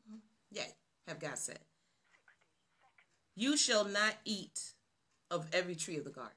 Mm-hmm. 0.10 0.20
Yay. 0.58 0.76
Have 1.10 1.20
God 1.20 1.38
said. 1.38 1.60
You 3.36 3.58
shall 3.58 3.84
not 3.84 4.14
eat 4.24 4.62
of 5.30 5.46
every 5.52 5.76
tree 5.76 5.98
of 5.98 6.06
the 6.06 6.10
garden. 6.10 6.32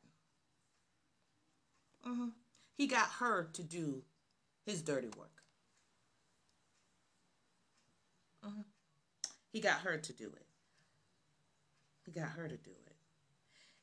Mm-hmm. 2.04 2.28
He 2.76 2.86
got 2.86 3.08
her 3.18 3.48
to 3.54 3.62
do 3.62 4.02
his 4.64 4.82
dirty 4.82 5.08
work. 5.16 5.42
Mm-hmm. 8.46 8.60
He 9.52 9.60
got 9.60 9.80
her 9.80 9.96
to 9.96 10.12
do 10.12 10.26
it. 10.26 10.46
He 12.04 12.12
got 12.12 12.30
her 12.30 12.46
to 12.46 12.56
do 12.56 12.70
it. 12.70 12.96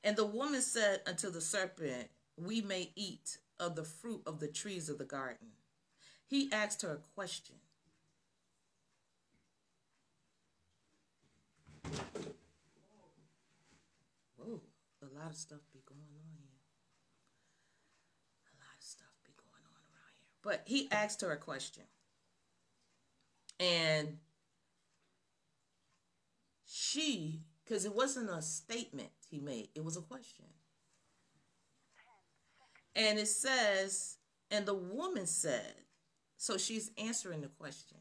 And 0.04 0.16
the 0.16 0.26
woman 0.26 0.62
said 0.62 1.02
unto 1.08 1.30
the 1.30 1.42
serpent, 1.42 2.10
We 2.38 2.62
may 2.62 2.92
eat 2.96 3.38
of 3.60 3.76
the 3.76 3.84
fruit 3.84 4.22
of 4.26 4.40
the 4.40 4.48
trees 4.48 4.90
of 4.90 4.98
the 4.98 5.06
garden. 5.06 5.48
He 6.28 6.52
asked 6.52 6.82
her 6.82 6.92
a 6.94 7.16
question. 7.16 7.56
Whoa, 14.38 14.62
a 15.02 15.10
lot 15.18 15.30
of 15.32 15.36
stuff 15.38 15.60
be 15.72 15.80
going 15.86 16.02
on 16.02 16.28
here. 16.36 16.58
A 18.50 18.56
lot 18.60 18.76
of 18.78 18.84
stuff 18.84 19.14
be 19.24 19.32
going 19.38 19.64
on 19.64 19.84
around 19.88 20.16
here. 20.20 20.33
But 20.44 20.64
he 20.66 20.92
asked 20.92 21.22
her 21.22 21.32
a 21.32 21.38
question. 21.38 21.84
And 23.60 24.18
she 26.66 27.44
because 27.64 27.86
it 27.86 27.96
wasn't 27.96 28.30
a 28.30 28.42
statement 28.42 29.10
he 29.30 29.40
made, 29.40 29.70
it 29.76 29.84
was 29.84 29.98
a 29.98 30.02
question. 30.02 30.46
And 32.96 33.18
it 33.18 33.28
says, 33.28 34.18
and 34.52 34.66
the 34.66 34.74
woman 34.74 35.26
said, 35.26 35.74
so 36.38 36.58
she's 36.58 36.92
answering 36.98 37.42
the 37.42 37.48
question. 37.48 37.98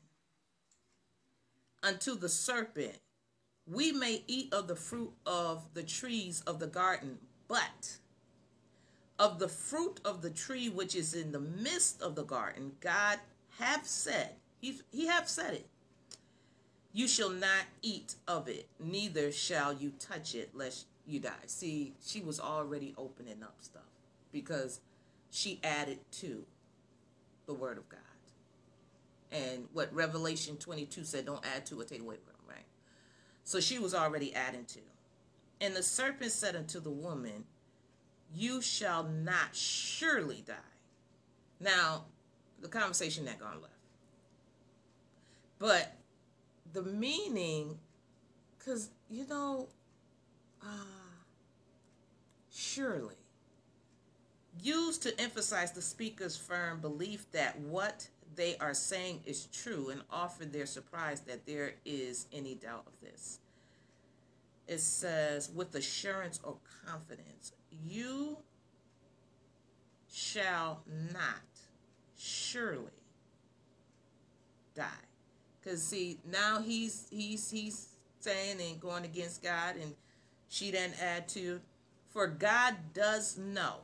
Unto 1.82 2.16
the 2.16 2.28
serpent, 2.28 2.99
we 3.66 3.92
may 3.92 4.25
eat 4.26 4.52
of 4.52 4.68
the 4.68 4.76
fruit 4.76 5.12
of 5.25 5.72
the 5.75 5.82
trees 5.82 6.42
of 6.42 6.58
the 6.58 6.66
garden, 6.66 7.18
but 7.49 7.96
of 9.19 9.38
the 9.38 9.49
fruit 9.49 10.00
of 10.04 10.23
the 10.23 10.31
tree 10.31 10.69
which 10.69 10.95
is 10.95 11.14
in 11.14 11.33
the 11.33 11.40
midst 11.40 12.02
of 12.02 12.14
the 12.14 12.25
garden, 12.25 12.73
God 12.81 13.19
have 13.59 13.87
said, 13.87 14.31
he, 14.61 14.81
he 14.90 15.07
have 15.07 15.28
said 15.28 15.54
it, 15.54 15.66
You 16.92 17.07
shall 17.07 17.31
not 17.31 17.64
eat 17.83 18.14
of 18.26 18.49
it, 18.49 18.69
neither 18.81 19.31
shall 19.33 19.73
you 19.73 19.92
touch 19.99 20.35
it, 20.35 20.50
lest 20.54 20.87
you 21.07 21.21
die. 21.21 21.31
See, 21.47 21.95
she 22.04 22.21
was 22.21 22.40
already 22.40 22.95
opening 22.97 23.42
up 23.42 23.57
stuff 23.61 23.83
because 24.33 24.81
she 25.31 25.61
added 25.62 25.99
to 26.12 26.45
the 27.47 27.54
word 27.54 27.78
of 27.78 27.88
God. 27.88 28.00
And 29.31 29.66
what 29.73 29.92
Revelation 29.95 30.57
22 30.57 31.04
said, 31.04 31.26
don't 31.26 31.45
add 31.57 31.64
to 31.66 31.81
or 31.81 31.85
take 31.85 32.00
away 32.00 32.16
from, 32.16 32.35
right? 32.49 32.66
So 33.45 33.61
she 33.61 33.78
was 33.78 33.95
already 33.95 34.35
adding 34.35 34.66
to. 34.66 34.81
And 35.61 35.75
the 35.75 35.83
serpent 35.83 36.33
said 36.33 36.54
unto 36.54 36.81
the 36.81 36.90
woman, 36.90 37.45
You 38.35 38.62
shall 38.62 39.05
not 39.05 39.55
surely 39.55 40.43
die. 40.47 40.55
Now, 41.61 42.05
the 42.61 42.69
conversation 42.69 43.25
that 43.27 43.39
gone 43.39 43.61
left. 43.61 43.75
But 45.59 45.95
the 46.73 46.83
meaning, 46.83 47.79
because, 48.59 48.91
you 49.11 49.27
know, 49.29 49.69
uh, 50.62 50.67
surely, 52.51 53.17
used 54.61 55.03
to 55.03 55.21
emphasize 55.21 55.73
the 55.73 55.83
speaker's 55.83 56.37
firm 56.37 56.81
belief 56.81 57.31
that 57.33 57.59
what 57.61 58.09
they 58.35 58.57
are 58.59 58.75
saying 58.75 59.21
is 59.27 59.47
true 59.47 59.91
and 59.91 60.03
offer 60.11 60.45
their 60.45 60.67
surprise 60.67 61.21
that 61.21 61.47
there 61.47 61.75
is 61.85 62.27
any 62.33 62.55
doubt 62.55 62.85
of 62.87 62.93
this. 63.01 63.39
It 64.69 64.81
says, 64.81 65.51
with 65.55 65.75
assurance 65.75 66.41
or 66.43 66.57
confidence, 66.87 67.53
you 67.87 68.39
shall 70.11 70.83
not 71.12 71.43
surely 72.17 72.91
die. 74.75 74.87
Cause 75.65 75.83
see, 75.83 76.19
now 76.31 76.61
he's 76.61 77.07
he's 77.11 77.51
he's 77.51 77.89
saying 78.21 78.61
and 78.61 78.81
going 78.81 79.05
against 79.05 79.43
God, 79.43 79.77
and 79.77 79.95
she 80.49 80.71
then 80.71 80.93
add 81.01 81.29
to, 81.31 81.61
for 82.11 82.27
God 82.27 82.75
does 82.95 83.39
know 83.39 83.77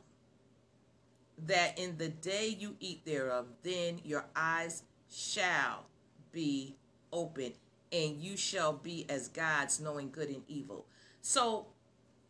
that 1.45 1.79
in 1.79 1.97
the 1.97 2.09
day 2.09 2.55
you 2.59 2.75
eat 2.79 3.05
thereof, 3.05 3.47
then 3.63 3.99
your 4.03 4.25
eyes 4.35 4.83
shall 5.09 5.85
be 6.31 6.75
open, 7.11 7.53
and 7.91 8.17
you 8.17 8.37
shall 8.37 8.73
be 8.73 9.05
as 9.09 9.27
gods, 9.29 9.79
knowing 9.79 10.11
good 10.11 10.29
and 10.29 10.43
evil. 10.47 10.85
So, 11.21 11.67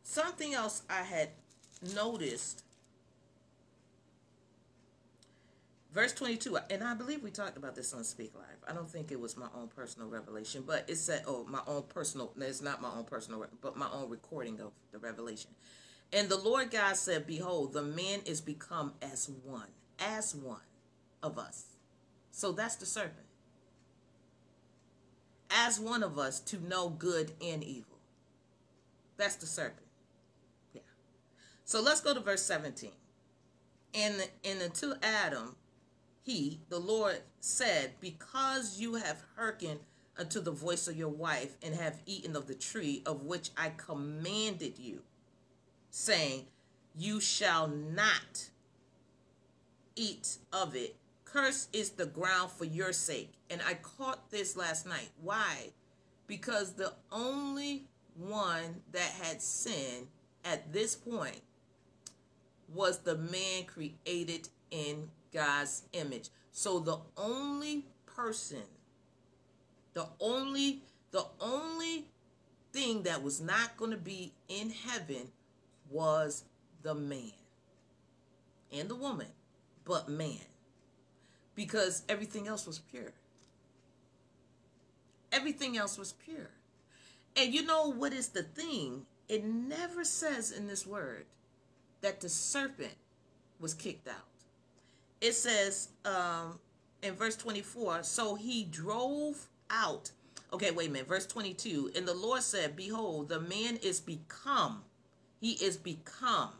something 0.03 0.53
else 0.53 0.83
I 0.89 1.01
had 1.01 1.29
noticed, 1.95 2.63
verse 5.93 6.13
22, 6.13 6.57
and 6.69 6.83
I 6.83 6.93
believe 6.93 7.23
we 7.23 7.31
talked 7.31 7.57
about 7.57 7.75
this 7.75 7.93
on 7.93 8.03
Speak 8.03 8.33
Life. 8.35 8.45
I 8.67 8.73
don't 8.73 8.89
think 8.89 9.11
it 9.11 9.19
was 9.19 9.37
my 9.37 9.47
own 9.55 9.67
personal 9.67 10.09
revelation, 10.09 10.63
but 10.65 10.85
it 10.87 10.97
said, 10.97 11.23
oh, 11.27 11.45
my 11.49 11.61
own 11.67 11.83
personal, 11.83 12.31
it's 12.37 12.61
not 12.61 12.81
my 12.81 12.89
own 12.89 13.05
personal, 13.05 13.45
but 13.61 13.77
my 13.77 13.89
own 13.91 14.09
recording 14.09 14.59
of 14.59 14.71
the 14.91 14.99
revelation. 14.99 15.51
And 16.11 16.27
the 16.27 16.37
Lord 16.37 16.71
God 16.71 16.95
said, 16.95 17.27
Behold, 17.27 17.73
the 17.73 17.83
man 17.83 18.21
is 18.25 18.41
become 18.41 18.93
as 19.01 19.29
one, 19.43 19.67
as 19.99 20.33
one 20.33 20.57
of 21.21 21.37
us. 21.37 21.65
So 22.31 22.51
that's 22.51 22.75
the 22.75 22.85
serpent. 22.85 23.27
As 25.51 25.79
one 25.79 26.03
of 26.03 26.17
us 26.17 26.39
to 26.41 26.63
know 26.63 26.89
good 26.89 27.33
and 27.43 27.63
evil. 27.63 27.97
That's 29.17 29.35
the 29.35 29.45
serpent. 29.45 29.88
So 31.69 31.79
let's 31.81 32.01
go 32.01 32.15
to 32.15 32.19
verse 32.19 32.41
17. 32.41 32.89
And, 33.93 34.27
and 34.43 34.59
until 34.59 34.95
Adam, 35.03 35.55
he, 36.23 36.61
the 36.69 36.79
Lord, 36.79 37.19
said, 37.41 37.91
Because 38.01 38.79
you 38.79 38.95
have 38.95 39.21
hearkened 39.35 39.81
unto 40.17 40.39
the 40.41 40.49
voice 40.49 40.87
of 40.87 40.97
your 40.97 41.09
wife 41.09 41.57
and 41.61 41.75
have 41.75 42.01
eaten 42.07 42.35
of 42.35 42.47
the 42.47 42.55
tree 42.55 43.03
of 43.05 43.21
which 43.21 43.51
I 43.55 43.71
commanded 43.77 44.79
you 44.79 45.03
saying, 45.91 46.47
You 46.97 47.19
shall 47.19 47.67
not 47.67 48.49
eat 49.95 50.39
of 50.51 50.75
it. 50.75 50.95
Curse 51.23 51.67
is 51.71 51.91
the 51.91 52.07
ground 52.07 52.49
for 52.49 52.65
your 52.65 52.93
sake. 52.93 53.33
And 53.51 53.61
I 53.61 53.75
caught 53.75 54.31
this 54.31 54.57
last 54.57 54.87
night. 54.87 55.09
Why? 55.21 55.69
Because 56.25 56.73
the 56.73 56.93
only 57.11 57.85
one 58.17 58.81
that 58.91 59.11
had 59.21 59.39
sinned 59.39 60.07
at 60.43 60.73
this 60.73 60.95
point 60.95 61.41
was 62.73 62.99
the 62.99 63.17
man 63.17 63.65
created 63.65 64.49
in 64.71 65.09
God's 65.33 65.83
image. 65.93 66.29
So 66.51 66.79
the 66.79 66.99
only 67.17 67.85
person, 68.05 68.63
the 69.93 70.07
only, 70.19 70.81
the 71.11 71.25
only 71.39 72.05
thing 72.71 73.03
that 73.03 73.23
was 73.23 73.41
not 73.41 73.77
going 73.77 73.91
to 73.91 73.97
be 73.97 74.33
in 74.47 74.69
heaven 74.69 75.29
was 75.89 76.43
the 76.83 76.93
man 76.93 77.31
and 78.71 78.89
the 78.89 78.95
woman, 78.95 79.27
but 79.85 80.09
man. 80.09 80.37
Because 81.55 82.03
everything 82.07 82.47
else 82.47 82.65
was 82.65 82.79
pure. 82.79 83.11
Everything 85.31 85.77
else 85.77 85.97
was 85.97 86.13
pure. 86.13 86.51
And 87.35 87.53
you 87.53 87.65
know 87.65 87.91
what 87.91 88.13
is 88.13 88.29
the 88.29 88.43
thing? 88.43 89.05
It 89.27 89.43
never 89.43 90.03
says 90.03 90.51
in 90.51 90.67
this 90.67 90.87
word 90.87 91.25
that 92.01 92.21
the 92.21 92.29
serpent 92.29 92.95
was 93.59 93.73
kicked 93.73 94.07
out. 94.07 94.15
It 95.21 95.33
says 95.33 95.89
um, 96.05 96.59
in 97.03 97.13
verse 97.13 97.35
24, 97.35 98.03
so 98.03 98.35
he 98.35 98.63
drove 98.63 99.47
out. 99.69 100.11
Okay, 100.53 100.71
wait 100.71 100.89
a 100.89 100.91
minute. 100.91 101.07
Verse 101.07 101.27
22, 101.27 101.91
and 101.95 102.07
the 102.07 102.13
Lord 102.13 102.41
said, 102.41 102.75
Behold, 102.75 103.29
the 103.29 103.39
man 103.39 103.77
is 103.83 103.99
become 103.99 104.83
he 105.39 105.51
is 105.53 105.77
become 105.77 106.51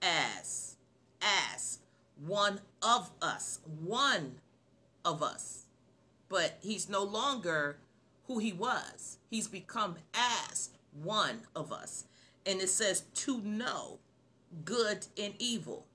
as, 0.00 0.76
as 1.20 1.78
one 2.26 2.60
of 2.82 3.10
us, 3.20 3.60
one 3.84 4.36
of 5.04 5.22
us. 5.22 5.66
But 6.28 6.58
he's 6.62 6.88
no 6.88 7.02
longer 7.02 7.78
who 8.26 8.38
he 8.38 8.52
was. 8.52 9.18
He's 9.28 9.48
become 9.48 9.96
as 10.14 10.70
one 11.02 11.42
of 11.54 11.70
us. 11.72 12.04
And 12.46 12.60
it 12.60 12.70
says 12.70 13.02
to 13.14 13.40
know 13.42 13.98
good 14.64 15.06
and 15.18 15.34
evil. 15.38 15.86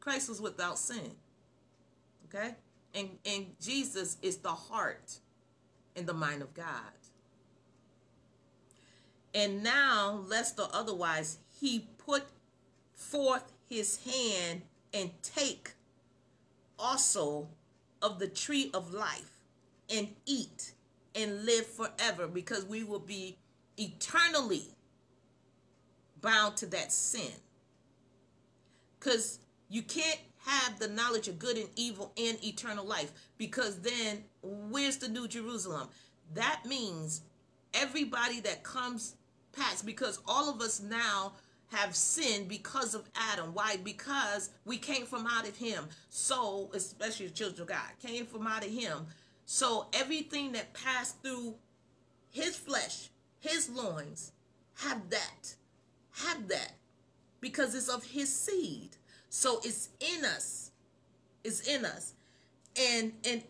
Christ 0.00 0.28
was 0.28 0.40
without 0.40 0.78
sin. 0.78 1.12
Okay? 2.28 2.54
And, 2.94 3.10
and 3.24 3.46
Jesus 3.60 4.16
is 4.22 4.38
the 4.38 4.50
heart 4.50 5.18
and 5.94 6.06
the 6.06 6.14
mind 6.14 6.42
of 6.42 6.54
God. 6.54 6.92
And 9.34 9.62
now, 9.62 10.24
lest 10.26 10.58
or 10.58 10.68
otherwise, 10.72 11.38
he 11.60 11.88
put 11.98 12.24
forth 12.94 13.52
his 13.68 13.98
hand 14.04 14.62
and 14.94 15.10
take 15.22 15.72
also 16.78 17.48
of 18.00 18.18
the 18.18 18.28
tree 18.28 18.70
of 18.72 18.94
life 18.94 19.30
and 19.90 20.08
eat 20.24 20.72
and 21.14 21.44
live 21.44 21.66
forever 21.66 22.26
because 22.26 22.64
we 22.64 22.82
will 22.82 23.00
be 23.00 23.36
eternally 23.76 24.75
bound 26.20 26.56
to 26.58 26.66
that 26.66 26.92
sin. 26.92 27.32
Because 28.98 29.38
you 29.68 29.82
can't 29.82 30.20
have 30.46 30.78
the 30.78 30.88
knowledge 30.88 31.28
of 31.28 31.38
good 31.38 31.56
and 31.56 31.68
evil 31.76 32.12
and 32.16 32.42
eternal 32.44 32.84
life 32.84 33.12
because 33.36 33.80
then 33.80 34.22
where's 34.42 34.96
the 34.96 35.08
New 35.08 35.26
Jerusalem? 35.26 35.88
That 36.34 36.62
means 36.66 37.22
everybody 37.74 38.40
that 38.40 38.62
comes 38.62 39.16
past 39.52 39.84
because 39.84 40.20
all 40.26 40.48
of 40.48 40.60
us 40.60 40.80
now 40.80 41.32
have 41.72 41.96
sinned 41.96 42.48
because 42.48 42.94
of 42.94 43.08
Adam. 43.32 43.52
Why? 43.52 43.76
Because 43.82 44.50
we 44.64 44.78
came 44.78 45.04
from 45.04 45.26
out 45.26 45.48
of 45.48 45.56
him. 45.56 45.88
So, 46.10 46.70
especially 46.74 47.26
the 47.26 47.32
children 47.32 47.62
of 47.62 47.68
God, 47.68 47.90
came 48.00 48.24
from 48.26 48.46
out 48.46 48.64
of 48.64 48.70
him. 48.70 49.06
So 49.46 49.86
everything 49.92 50.52
that 50.52 50.74
passed 50.74 51.22
through 51.22 51.54
his 52.30 52.56
flesh, 52.56 53.10
his 53.38 53.68
loins, 53.68 54.32
have 54.78 55.08
that. 55.10 55.54
Have 56.24 56.48
that. 56.48 56.72
Because 57.40 57.74
it's 57.74 57.88
of 57.88 58.04
his 58.04 58.32
seed. 58.32 58.96
So 59.28 59.60
it's 59.64 59.90
in 60.00 60.24
us. 60.24 60.70
It's 61.44 61.60
in 61.60 61.84
us. 61.84 62.14
And 62.76 63.12
and 63.28 63.42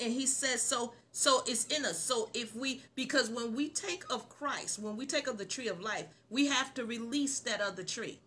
and 0.00 0.12
he 0.12 0.26
says 0.26 0.62
so 0.62 0.92
so 1.12 1.42
it's 1.46 1.66
in 1.66 1.84
us. 1.84 2.00
So 2.00 2.30
if 2.32 2.56
we, 2.56 2.80
because 2.94 3.28
when 3.28 3.54
we 3.54 3.68
take 3.68 4.02
of 4.10 4.30
Christ, 4.30 4.78
when 4.78 4.96
we 4.96 5.04
take 5.04 5.26
of 5.26 5.36
the 5.36 5.44
tree 5.44 5.68
of 5.68 5.80
life, 5.80 6.06
we 6.30 6.46
have 6.46 6.72
to 6.74 6.86
release 6.86 7.38
that 7.40 7.60
other 7.60 7.82
tree. 7.82 8.18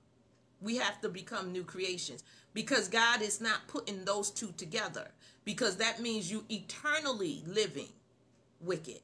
We 0.61 0.77
have 0.77 1.01
to 1.01 1.09
become 1.09 1.51
new 1.51 1.63
creations 1.63 2.23
because 2.53 2.87
God 2.87 3.21
is 3.21 3.41
not 3.41 3.67
putting 3.67 4.05
those 4.05 4.29
two 4.29 4.53
together 4.55 5.07
because 5.43 5.77
that 5.77 5.99
means 5.99 6.31
you 6.31 6.45
eternally 6.49 7.43
living 7.47 7.89
wicked 8.61 9.01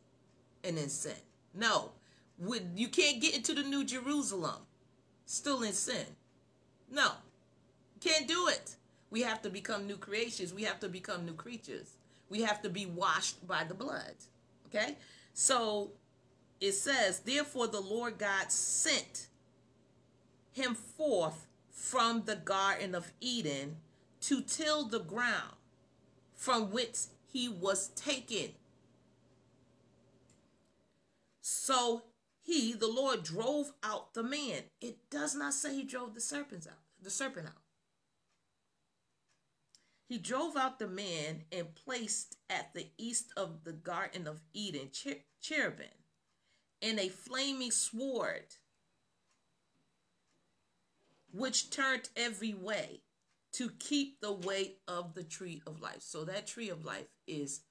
and 0.63 0.77
in 0.77 0.89
sin. 0.89 1.11
No, 1.55 1.91
you 2.39 2.87
can't 2.87 3.21
get 3.21 3.35
into 3.35 3.53
the 3.53 3.63
new 3.63 3.83
Jerusalem 3.83 4.61
still 5.25 5.63
in 5.63 5.73
sin. 5.73 6.05
No, 6.91 7.11
can't 7.99 8.27
do 8.27 8.47
it. 8.47 8.75
We 9.09 9.21
have 9.21 9.41
to 9.43 9.49
become 9.49 9.87
new 9.87 9.97
creations. 9.97 10.53
We 10.53 10.63
have 10.63 10.79
to 10.79 10.89
become 10.89 11.25
new 11.25 11.33
creatures. 11.33 11.97
We 12.29 12.41
have 12.41 12.61
to 12.61 12.69
be 12.69 12.85
washed 12.85 13.45
by 13.47 13.63
the 13.63 13.73
blood. 13.73 14.15
Okay? 14.67 14.97
So 15.33 15.91
it 16.59 16.73
says, 16.73 17.19
Therefore 17.19 17.67
the 17.67 17.81
Lord 17.81 18.17
God 18.17 18.51
sent 18.51 19.27
him 20.51 20.75
forth 20.75 21.47
from 21.69 22.23
the 22.25 22.35
Garden 22.35 22.95
of 22.95 23.11
Eden 23.19 23.77
to 24.21 24.41
till 24.41 24.85
the 24.85 24.99
ground 24.99 25.55
from 26.35 26.71
which 26.71 26.97
he 27.27 27.47
was 27.49 27.89
taken. 27.89 28.51
So 31.41 32.03
he, 32.41 32.73
the 32.73 32.87
Lord, 32.87 33.23
drove 33.23 33.71
out 33.83 34.13
the 34.13 34.23
man. 34.23 34.63
It 34.81 35.09
does 35.09 35.35
not 35.35 35.53
say 35.53 35.75
he 35.75 35.83
drove 35.83 36.15
the 36.15 36.21
serpents 36.21 36.67
out, 36.67 36.79
the 37.01 37.09
serpent 37.09 37.47
out. 37.47 37.61
He 40.07 40.17
drove 40.17 40.57
out 40.57 40.77
the 40.77 40.87
man 40.87 41.43
and 41.51 41.73
placed 41.73 42.35
at 42.49 42.73
the 42.73 42.87
east 42.97 43.31
of 43.37 43.63
the 43.63 43.71
Garden 43.71 44.27
of 44.27 44.41
Eden 44.53 44.89
cherubim 45.39 45.87
and 46.81 46.99
a 46.99 47.07
flaming 47.07 47.71
sword 47.71 48.55
which 51.31 51.69
turned 51.69 52.09
every 52.17 52.53
way 52.53 53.03
to 53.53 53.69
keep 53.79 54.19
the 54.19 54.33
way 54.33 54.75
of 54.87 55.13
the 55.13 55.23
tree 55.23 55.61
of 55.65 55.79
life. 55.79 56.01
So 56.01 56.25
that 56.25 56.47
tree 56.47 56.69
of 56.69 56.83
life 56.83 57.07
is 57.27 57.61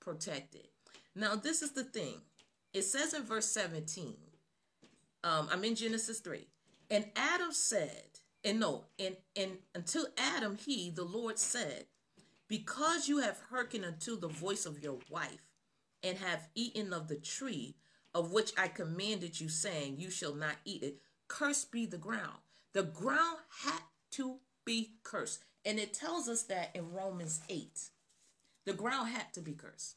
protected. 0.00 0.68
Now, 1.16 1.34
this 1.36 1.62
is 1.62 1.72
the 1.72 1.84
thing. 1.84 2.20
It 2.74 2.82
says 2.82 3.14
in 3.14 3.22
verse 3.22 3.46
17, 3.46 4.16
um, 5.22 5.48
I'm 5.50 5.64
in 5.64 5.76
Genesis 5.76 6.18
3. 6.18 6.46
And 6.90 7.06
Adam 7.16 7.52
said, 7.52 8.18
and 8.44 8.60
no, 8.60 8.84
and, 8.98 9.16
and 9.36 9.52
until 9.74 10.06
Adam, 10.18 10.58
he, 10.58 10.90
the 10.90 11.04
Lord 11.04 11.38
said, 11.38 11.86
Because 12.48 13.08
you 13.08 13.18
have 13.18 13.40
hearkened 13.48 13.84
unto 13.84 14.18
the 14.18 14.28
voice 14.28 14.66
of 14.66 14.82
your 14.82 14.98
wife, 15.08 15.46
and 16.02 16.18
have 16.18 16.48
eaten 16.54 16.92
of 16.92 17.08
the 17.08 17.16
tree 17.16 17.76
of 18.14 18.32
which 18.32 18.52
I 18.58 18.68
commanded 18.68 19.40
you, 19.40 19.48
saying, 19.48 19.96
You 19.98 20.10
shall 20.10 20.34
not 20.34 20.56
eat 20.64 20.82
it, 20.82 20.98
cursed 21.26 21.72
be 21.72 21.86
the 21.86 21.96
ground. 21.96 22.38
The 22.74 22.82
ground 22.82 23.38
had 23.62 23.80
to 24.12 24.36
be 24.64 24.96
cursed. 25.02 25.44
And 25.64 25.78
it 25.78 25.94
tells 25.94 26.28
us 26.28 26.42
that 26.44 26.70
in 26.74 26.92
Romans 26.92 27.40
8. 27.48 27.88
The 28.66 28.72
ground 28.74 29.08
had 29.08 29.32
to 29.34 29.40
be 29.40 29.52
cursed. 29.52 29.96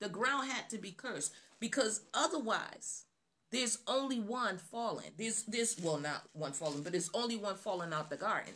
The 0.00 0.08
ground 0.08 0.50
had 0.50 0.68
to 0.70 0.78
be 0.78 0.92
cursed 0.92 1.32
because 1.60 2.02
otherwise 2.12 3.04
there's 3.50 3.78
only 3.86 4.20
one 4.20 4.58
fallen. 4.58 5.04
There's 5.16 5.44
this 5.44 5.78
well 5.80 5.98
not 5.98 6.22
one 6.32 6.52
fallen, 6.52 6.82
but 6.82 6.92
there's 6.92 7.10
only 7.14 7.36
one 7.36 7.56
falling 7.56 7.92
out 7.92 8.10
the 8.10 8.16
garden. 8.16 8.52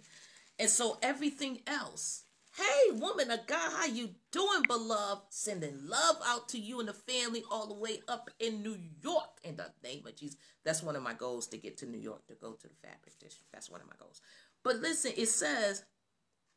And 0.59 0.69
so 0.69 0.99
everything 1.03 1.61
else, 1.67 2.25
hey 2.57 2.99
woman 2.99 3.31
of 3.31 3.47
God, 3.47 3.73
how 3.73 3.87
you 3.87 4.11
doing, 4.33 4.63
beloved? 4.67 5.23
Sending 5.31 5.79
love 5.87 6.17
out 6.27 6.49
to 6.51 6.59
you 6.59 6.81
and 6.81 6.89
the 6.89 6.93
family 6.93 7.43
all 7.51 7.67
the 7.67 7.75
way 7.75 8.03
up 8.09 8.29
in 8.39 8.63
New 8.63 8.77
York 9.03 9.39
in 9.43 9.57
the 9.57 9.71
name 9.83 10.07
of 10.07 10.17
Jesus. 10.17 10.37
That's 10.65 10.83
one 10.83 10.97
of 10.97 11.03
my 11.03 11.15
goals 11.15 11.47
to 11.49 11.57
get 11.57 11.79
to 11.79 11.87
New 11.87 11.99
York 11.99 12.27
to 12.27 12.35
go 12.35 12.53
to 12.53 12.69
the 12.69 12.75
fabric 12.83 13.19
district. 13.19 13.53
That's 13.53 13.71
one 13.71 13.81
of 13.81 13.87
my 13.87 13.97
goals. 13.99 14.21
But 14.63 14.77
listen, 14.77 15.13
it 15.17 15.29
says, 15.29 15.85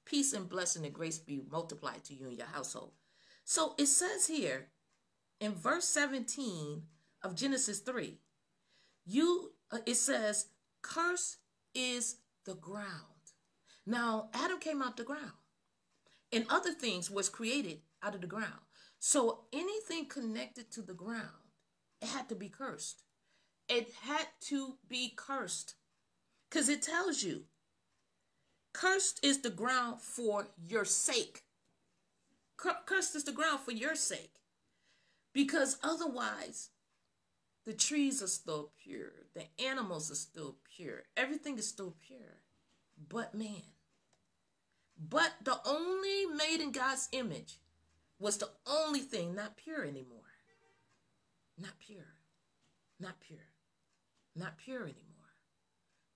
peace 0.06 0.34
and 0.34 0.50
blessing 0.50 0.86
and 0.86 0.93
grace 0.93 1.17
be 1.17 1.41
multiplied 1.50 2.04
to 2.06 2.13
you 2.13 2.28
and 2.28 2.38
your 2.38 2.48
household. 2.48 2.91
So 3.46 3.74
it 3.78 3.88
says 3.88 4.28
here 4.28 4.67
in 5.43 5.53
verse 5.53 5.86
17 5.86 6.84
of 7.21 7.36
Genesis 7.36 7.79
3, 7.79 8.17
you 9.06 9.51
uh, 9.71 9.79
it 9.86 9.95
says, 9.95 10.47
curse 10.82 11.38
is 11.75 12.17
the 12.45 12.56
ground. 12.56 12.88
Now, 13.86 14.29
Adam 14.34 14.60
came 14.60 14.82
out 14.82 14.95
the 14.95 15.03
ground. 15.03 15.32
And 16.32 16.45
other 16.49 16.71
things 16.71 17.12
was 17.12 17.27
created 17.29 17.82
out 18.01 18.15
of 18.15 18.21
the 18.21 18.27
ground. 18.27 18.62
So 18.99 19.41
anything 19.51 20.06
connected 20.06 20.71
to 20.71 20.82
the 20.82 20.93
ground, 20.93 21.51
it 22.01 22.08
had 22.08 22.29
to 22.29 22.36
be 22.36 22.49
cursed. 22.49 23.03
It 23.67 23.91
had 24.03 24.27
to 24.47 24.75
be 24.88 25.13
cursed. 25.15 25.75
Because 26.49 26.69
it 26.69 26.82
tells 26.82 27.21
you, 27.21 27.43
cursed 28.73 29.19
is 29.23 29.41
the 29.41 29.49
ground 29.49 30.01
for 30.01 30.47
your 30.65 30.86
sake. 30.86 31.43
Cursed 32.86 33.15
is 33.15 33.25
the 33.25 33.32
ground 33.32 33.60
for 33.60 33.71
your 33.71 33.95
sake. 33.95 34.42
Because 35.34 35.78
otherwise, 35.84 36.69
the 37.65 37.74
trees 37.74 38.22
are 38.22 38.28
still 38.28 38.72
pure. 38.84 39.12
The 39.34 39.46
animals 39.63 40.12
are 40.12 40.15
still 40.15 40.58
pure. 40.76 41.04
Everything 41.17 41.58
is 41.58 41.67
still 41.67 41.96
pure. 42.06 42.41
But 43.10 43.34
man. 43.34 43.63
But 44.98 45.34
the 45.43 45.58
only 45.65 46.26
made 46.28 46.62
in 46.62 46.72
God's 46.72 47.10
image 47.12 47.60
was 48.19 48.38
the 48.38 48.50
only 48.67 49.00
thing 49.00 49.34
not 49.34 49.58
pure 49.58 49.84
anymore. 49.84 50.19
Not 51.60 51.80
pure. 51.80 52.15
Not 53.00 53.19
pure. 53.19 53.39
Not 54.36 54.58
pure 54.58 54.84
anymore. 54.84 55.00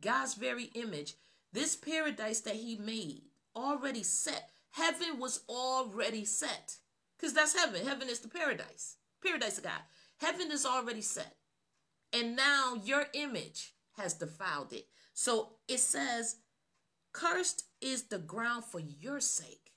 God's 0.01 0.35
very 0.35 0.65
image, 0.75 1.15
this 1.53 1.75
paradise 1.75 2.41
that 2.41 2.55
he 2.55 2.75
made, 2.75 3.23
already 3.55 4.03
set. 4.03 4.49
Heaven 4.71 5.19
was 5.19 5.41
already 5.49 6.25
set. 6.25 6.77
Because 7.17 7.33
that's 7.33 7.55
heaven. 7.55 7.85
Heaven 7.85 8.09
is 8.09 8.19
the 8.19 8.27
paradise. 8.27 8.97
Paradise 9.25 9.57
of 9.57 9.63
God. 9.63 9.81
Heaven 10.17 10.51
is 10.51 10.65
already 10.65 11.01
set. 11.01 11.35
And 12.13 12.35
now 12.35 12.75
your 12.83 13.05
image 13.13 13.73
has 13.97 14.13
defiled 14.13 14.73
it. 14.73 14.87
So 15.13 15.53
it 15.67 15.79
says, 15.79 16.37
Cursed 17.13 17.65
is 17.81 18.03
the 18.03 18.19
ground 18.19 18.63
for 18.63 18.79
your 18.79 19.19
sake. 19.19 19.71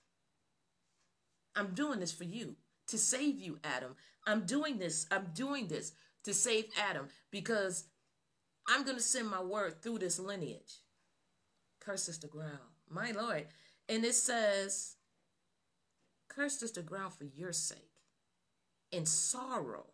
I'm 1.57 1.75
doing 1.75 2.01
this 2.01 2.13
for 2.13 2.25
you 2.25 2.57
to 2.89 2.99
save 2.99 3.39
you, 3.39 3.59
Adam. 3.65 3.97
I'm 4.27 4.45
doing 4.45 4.79
this. 4.79 5.07
I'm 5.11 5.29
doing 5.35 5.69
this 5.69 5.93
to 6.25 6.35
save 6.35 6.67
Adam 6.79 7.09
because 7.31 7.85
I'm 8.69 8.85
going 8.85 8.97
to 8.97 9.03
send 9.03 9.29
my 9.29 9.43
word 9.43 9.83
through 9.83 9.99
this 9.99 10.19
lineage. 10.19 10.81
Cursed 11.81 12.09
is 12.09 12.19
the 12.19 12.29
ground. 12.29 12.59
My 12.89 13.11
Lord. 13.13 13.47
And 13.89 14.05
it 14.05 14.15
says, 14.15 14.97
Cursed 16.29 16.63
is 16.63 16.73
the 16.73 16.83
ground 16.83 17.15
for 17.15 17.25
your 17.25 17.53
sake. 17.53 17.90
In 18.93 19.07
sorrow 19.07 19.87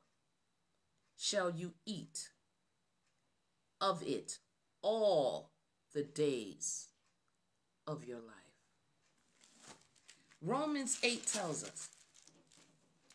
shall 1.17 1.51
you 1.51 1.73
eat 1.85 2.31
of 3.81 4.03
it 4.03 4.39
all 4.83 5.51
the 5.95 6.03
days 6.03 6.89
of 7.87 8.05
your 8.05 8.19
life. 8.19 8.35
Romans 10.43 10.99
8 11.03 11.27
tells 11.27 11.65
us. 11.65 11.89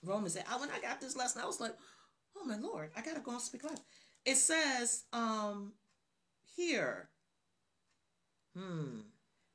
Romans 0.03 0.35
8. 0.35 0.43
When 0.59 0.69
I 0.69 0.79
got 0.79 0.99
this 0.99 1.15
lesson, 1.15 1.41
I 1.41 1.45
was 1.45 1.59
like, 1.59 1.75
oh 2.37 2.45
my 2.45 2.57
Lord, 2.57 2.89
I 2.95 3.01
gotta 3.01 3.19
go 3.19 3.31
and 3.31 3.41
speak 3.41 3.63
life. 3.63 3.79
It 4.25 4.35
says 4.35 5.03
um 5.13 5.73
here, 6.55 7.09
hmm, 8.57 9.01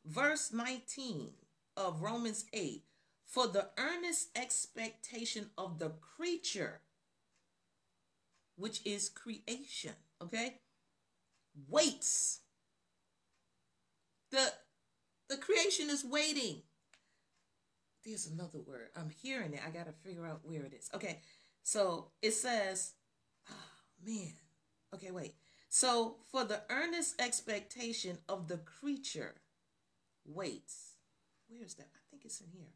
verse 0.05 0.53
19 0.53 1.31
of 1.77 2.03
Romans 2.03 2.47
8, 2.53 2.83
for 3.27 3.47
the 3.47 3.69
earnest 3.77 4.29
expectation 4.37 5.51
of 5.59 5.79
the 5.79 5.91
creature 5.91 6.81
which 8.57 8.81
is 8.85 9.09
creation. 9.09 9.93
Okay? 10.23 10.55
Waits. 11.69 12.41
The 14.31 14.53
the 15.29 15.37
creation 15.37 15.91
is 15.91 16.05
waiting. 16.05 16.63
There's 18.05 18.27
another 18.27 18.61
word. 18.61 18.89
I'm 18.97 19.11
hearing 19.11 19.53
it. 19.55 19.61
I 19.67 19.71
gotta 19.71 19.93
figure 19.93 20.27
out 20.27 20.41
where 20.45 20.63
it 20.63 20.73
is. 20.73 20.89
Okay, 20.95 21.21
so 21.63 22.13
it 22.23 22.33
says, 22.33 22.93
oh 23.51 24.05
man. 24.05 24.33
Okay, 24.95 25.11
wait. 25.11 25.35
So 25.69 26.17
for 26.31 26.45
the 26.45 26.63
earnest 26.71 27.21
expectation 27.21 28.19
of 28.29 28.49
the 28.49 28.59
creature 28.59 29.35
waits. 30.25 30.93
Where's 31.49 31.75
that? 31.75 31.89
I 31.95 31.99
think 32.11 32.25
it's 32.25 32.41
in 32.41 32.49
here. 32.53 32.73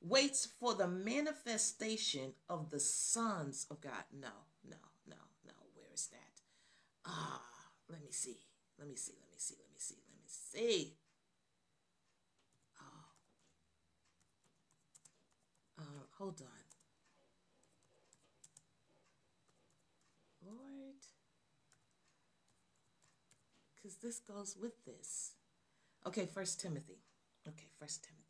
Waits 0.00 0.46
for 0.60 0.74
the 0.74 0.86
manifestation 0.86 2.32
of 2.48 2.70
the 2.70 2.78
sons 2.80 3.66
of 3.70 3.80
God. 3.80 4.04
No, 4.12 4.28
no, 4.68 4.76
no, 5.08 5.16
no. 5.44 5.52
Where 5.74 5.88
is 5.92 6.06
that? 6.08 6.40
Ah, 7.04 7.42
let 7.90 8.00
me 8.04 8.12
see. 8.12 8.38
Let 8.78 8.88
me 8.88 8.94
see. 8.94 9.14
Let 9.20 9.30
me 9.32 9.38
see. 9.38 9.56
Let 9.58 9.70
me 9.72 9.78
see. 9.78 9.96
Let 10.06 10.16
me 10.16 10.28
see. 10.28 10.94
Oh. 12.80 13.08
Uh, 15.80 16.04
hold 16.16 16.40
on. 16.42 16.68
Lord. 20.46 20.94
Because 23.74 23.96
this 23.96 24.20
goes 24.20 24.56
with 24.60 24.84
this. 24.84 25.32
Okay, 26.06 26.26
First 26.26 26.60
Timothy. 26.60 27.00
Okay, 27.48 27.66
First 27.80 28.04
Timothy. 28.04 28.27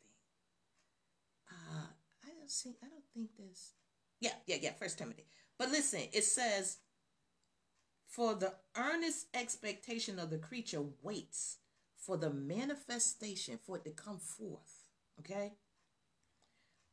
Uh, 1.51 1.87
I 2.25 2.29
don't 2.37 2.49
see. 2.51 2.75
I 2.83 2.87
don't 2.87 3.03
think 3.13 3.29
this. 3.37 3.73
Yeah, 4.19 4.33
yeah, 4.47 4.57
yeah. 4.61 4.71
First 4.73 4.97
Timothy. 4.97 5.25
But 5.57 5.71
listen, 5.71 6.01
it 6.13 6.23
says 6.23 6.77
for 8.07 8.33
the 8.35 8.53
earnest 8.77 9.27
expectation 9.33 10.19
of 10.19 10.29
the 10.29 10.37
creature 10.37 10.83
waits 11.01 11.57
for 11.97 12.17
the 12.17 12.29
manifestation, 12.29 13.59
for 13.63 13.77
it 13.77 13.85
to 13.85 13.91
come 13.91 14.17
forth. 14.17 14.89
Okay? 15.19 15.53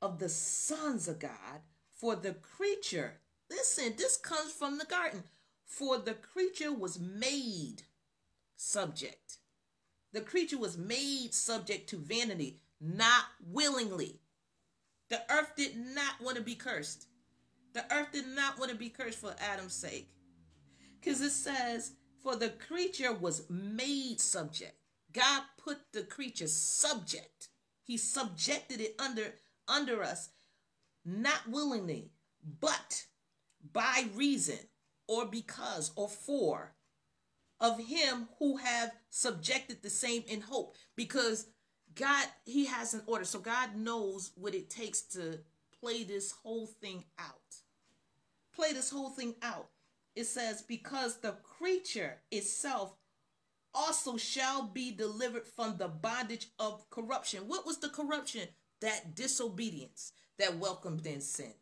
of 0.02 0.18
the 0.18 0.28
sons 0.28 1.08
of 1.08 1.18
God, 1.18 1.60
for 1.94 2.16
the 2.16 2.34
creature, 2.34 3.14
listen, 3.50 3.94
this 3.96 4.16
comes 4.16 4.52
from 4.52 4.78
the 4.78 4.84
garden, 4.84 5.24
for 5.64 5.98
the 5.98 6.14
creature 6.14 6.72
was 6.72 6.98
made 6.98 7.82
subject. 8.56 9.38
The 10.12 10.20
creature 10.20 10.58
was 10.58 10.78
made 10.78 11.34
subject 11.34 11.88
to 11.90 11.96
vanity, 11.96 12.60
not 12.80 13.24
willingly. 13.44 14.20
The 15.08 15.22
earth 15.30 15.52
did 15.56 15.76
not 15.76 16.20
want 16.20 16.36
to 16.36 16.42
be 16.42 16.54
cursed. 16.54 17.06
The 17.74 17.84
earth 17.94 18.12
did 18.12 18.26
not 18.26 18.58
want 18.58 18.70
to 18.70 18.76
be 18.76 18.88
cursed 18.88 19.18
for 19.18 19.34
Adam's 19.38 19.74
sake. 19.74 20.10
Because 21.00 21.20
it 21.20 21.30
says, 21.30 21.92
for 22.22 22.36
the 22.36 22.48
creature 22.48 23.12
was 23.12 23.48
made 23.48 24.20
subject. 24.20 24.74
God 25.12 25.42
put 25.62 25.78
the 25.92 26.02
creature 26.02 26.48
subject. 26.48 27.48
He 27.84 27.96
subjected 27.96 28.80
it 28.80 28.96
under 28.98 29.34
under 29.68 30.02
us, 30.02 30.30
not 31.04 31.48
willingly, 31.48 32.10
but 32.60 33.06
by 33.72 34.06
reason 34.14 34.58
or 35.06 35.26
because 35.26 35.92
or 35.96 36.08
for 36.08 36.74
of 37.60 37.78
him 37.78 38.28
who 38.38 38.58
have 38.58 38.92
subjected 39.10 39.82
the 39.82 39.90
same 39.90 40.22
in 40.28 40.40
hope 40.40 40.74
because 40.94 41.46
God 41.96 42.26
he 42.44 42.66
has 42.66 42.94
an 42.94 43.02
order 43.06 43.24
so 43.24 43.40
God 43.40 43.74
knows 43.76 44.30
what 44.36 44.54
it 44.54 44.70
takes 44.70 45.02
to 45.02 45.40
play 45.80 46.04
this 46.04 46.32
whole 46.32 46.66
thing 46.66 47.04
out 47.18 47.34
play 48.54 48.72
this 48.72 48.90
whole 48.90 49.10
thing 49.10 49.34
out 49.42 49.68
it 50.16 50.26
says, 50.26 50.62
because 50.62 51.18
the 51.18 51.32
creature 51.42 52.16
itself 52.30 52.94
also 53.74 54.16
shall 54.16 54.62
be 54.62 54.90
delivered 54.90 55.46
from 55.46 55.76
the 55.76 55.88
bondage 55.88 56.48
of 56.58 56.88
corruption. 56.88 57.46
What 57.46 57.66
was 57.66 57.78
the 57.78 57.90
corruption? 57.90 58.48
That 58.80 59.14
disobedience 59.14 60.12
that 60.38 60.56
welcomed 60.56 61.06
in 61.06 61.20
sin. 61.20 61.52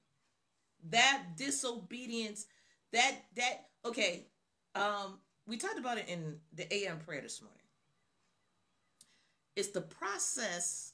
That 0.90 1.22
disobedience, 1.36 2.46
that, 2.92 3.16
that, 3.34 3.66
okay, 3.84 4.28
um, 4.76 5.18
we 5.46 5.56
talked 5.56 5.80
about 5.80 5.98
it 5.98 6.08
in 6.08 6.36
the 6.52 6.72
AM 6.72 6.98
prayer 7.00 7.22
this 7.22 7.42
morning. 7.42 7.58
It's 9.56 9.70
the 9.70 9.82
process, 9.82 10.92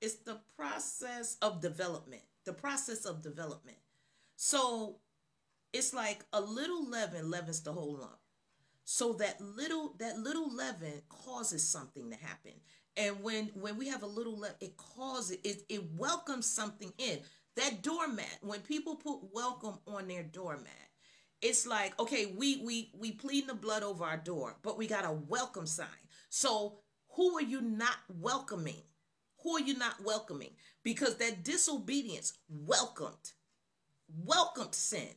it's 0.00 0.16
the 0.16 0.38
process 0.56 1.36
of 1.42 1.60
development, 1.60 2.22
the 2.44 2.52
process 2.52 3.04
of 3.04 3.22
development. 3.22 3.78
So 4.36 4.96
it's 5.72 5.94
like 5.94 6.24
a 6.32 6.40
little 6.40 6.88
leaven 6.88 7.30
leavens 7.30 7.62
the 7.62 7.72
whole 7.72 7.96
lump. 7.96 8.18
So 8.84 9.12
that 9.14 9.40
little 9.40 9.94
that 9.98 10.18
little 10.18 10.54
leaven 10.54 11.02
causes 11.08 11.66
something 11.66 12.10
to 12.10 12.16
happen. 12.16 12.52
And 12.96 13.22
when 13.22 13.46
when 13.54 13.78
we 13.78 13.88
have 13.88 14.02
a 14.02 14.06
little 14.06 14.38
leaven, 14.38 14.56
it 14.60 14.76
causes 14.76 15.38
it 15.44 15.62
it 15.68 15.82
welcomes 15.96 16.46
something 16.46 16.92
in. 16.98 17.20
That 17.56 17.82
doormat, 17.82 18.38
when 18.40 18.60
people 18.60 18.96
put 18.96 19.20
welcome 19.32 19.78
on 19.86 20.08
their 20.08 20.22
doormat, 20.22 20.72
it's 21.40 21.66
like, 21.66 21.98
okay, 22.00 22.26
we 22.26 22.58
we 22.58 22.90
we 22.98 23.12
plead 23.12 23.46
the 23.46 23.54
blood 23.54 23.82
over 23.82 24.04
our 24.04 24.16
door, 24.16 24.56
but 24.62 24.78
we 24.78 24.86
got 24.86 25.04
a 25.04 25.12
welcome 25.12 25.66
sign. 25.66 25.86
So 26.28 26.78
who 27.16 27.36
are 27.36 27.42
you 27.42 27.60
not 27.60 27.96
welcoming? 28.20 28.82
Who 29.42 29.56
are 29.56 29.60
you 29.60 29.76
not 29.76 30.02
welcoming? 30.04 30.50
Because 30.82 31.16
that 31.16 31.44
disobedience 31.44 32.34
welcomed, 32.48 33.32
welcomed 34.24 34.74
sin. 34.74 35.08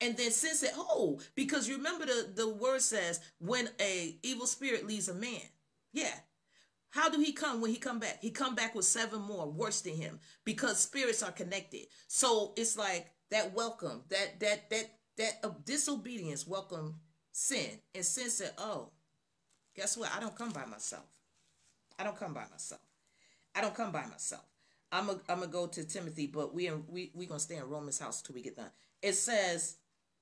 And 0.00 0.16
then 0.16 0.30
sin 0.30 0.54
said, 0.54 0.72
oh, 0.76 1.20
because 1.34 1.68
you 1.68 1.76
remember 1.76 2.06
the, 2.06 2.30
the 2.34 2.48
word 2.48 2.80
says 2.80 3.20
when 3.38 3.68
a 3.80 4.16
evil 4.22 4.46
spirit 4.46 4.86
leaves 4.86 5.08
a 5.08 5.14
man. 5.14 5.40
Yeah. 5.92 6.14
How 6.90 7.08
do 7.08 7.20
he 7.20 7.32
come 7.32 7.60
when 7.60 7.70
he 7.70 7.76
come 7.76 7.98
back? 7.98 8.18
He 8.20 8.30
come 8.30 8.54
back 8.54 8.74
with 8.74 8.84
seven 8.84 9.20
more 9.20 9.50
worse 9.50 9.80
than 9.80 9.96
him 9.96 10.20
because 10.44 10.78
spirits 10.78 11.22
are 11.22 11.32
connected. 11.32 11.86
So 12.06 12.52
it's 12.56 12.76
like 12.76 13.10
that 13.30 13.54
welcome, 13.54 14.02
that 14.10 14.38
that 14.40 14.70
that 14.70 14.90
that 15.16 15.64
disobedience 15.64 16.46
welcome 16.46 17.00
sin. 17.32 17.80
And 17.94 18.04
sin 18.04 18.30
said, 18.30 18.52
oh, 18.58 18.90
guess 19.74 19.96
what? 19.96 20.12
I 20.16 20.20
don't 20.20 20.36
come 20.36 20.50
by 20.50 20.66
myself. 20.66 21.13
I 21.98 22.04
don't 22.04 22.18
come 22.18 22.34
by 22.34 22.44
myself. 22.50 22.80
I 23.54 23.60
don't 23.60 23.74
come 23.74 23.92
by 23.92 24.06
myself. 24.06 24.44
I'm 24.92 25.10
I'm 25.28 25.40
gonna 25.40 25.46
go 25.46 25.66
to 25.66 25.84
Timothy, 25.84 26.26
but 26.26 26.54
we 26.54 26.70
we 26.88 27.10
we 27.14 27.26
gonna 27.26 27.40
stay 27.40 27.56
in 27.56 27.64
Romans 27.68 27.98
house 27.98 28.22
till 28.22 28.34
we 28.34 28.42
get 28.42 28.56
done. 28.56 28.70
It 29.02 29.14
says 29.14 29.76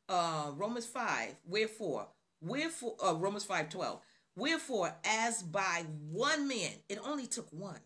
uh, 0.08 0.50
Romans 0.56 0.86
5, 0.86 1.34
wherefore, 1.46 2.06
wherefore, 2.40 2.96
uh, 3.04 3.14
Romans 3.14 3.44
5 3.44 3.68
12, 3.70 4.00
wherefore, 4.36 4.94
as 5.04 5.42
by 5.42 5.84
one 6.10 6.48
man, 6.48 6.72
it 6.88 6.98
only 7.06 7.26
took 7.26 7.48
one. 7.50 7.80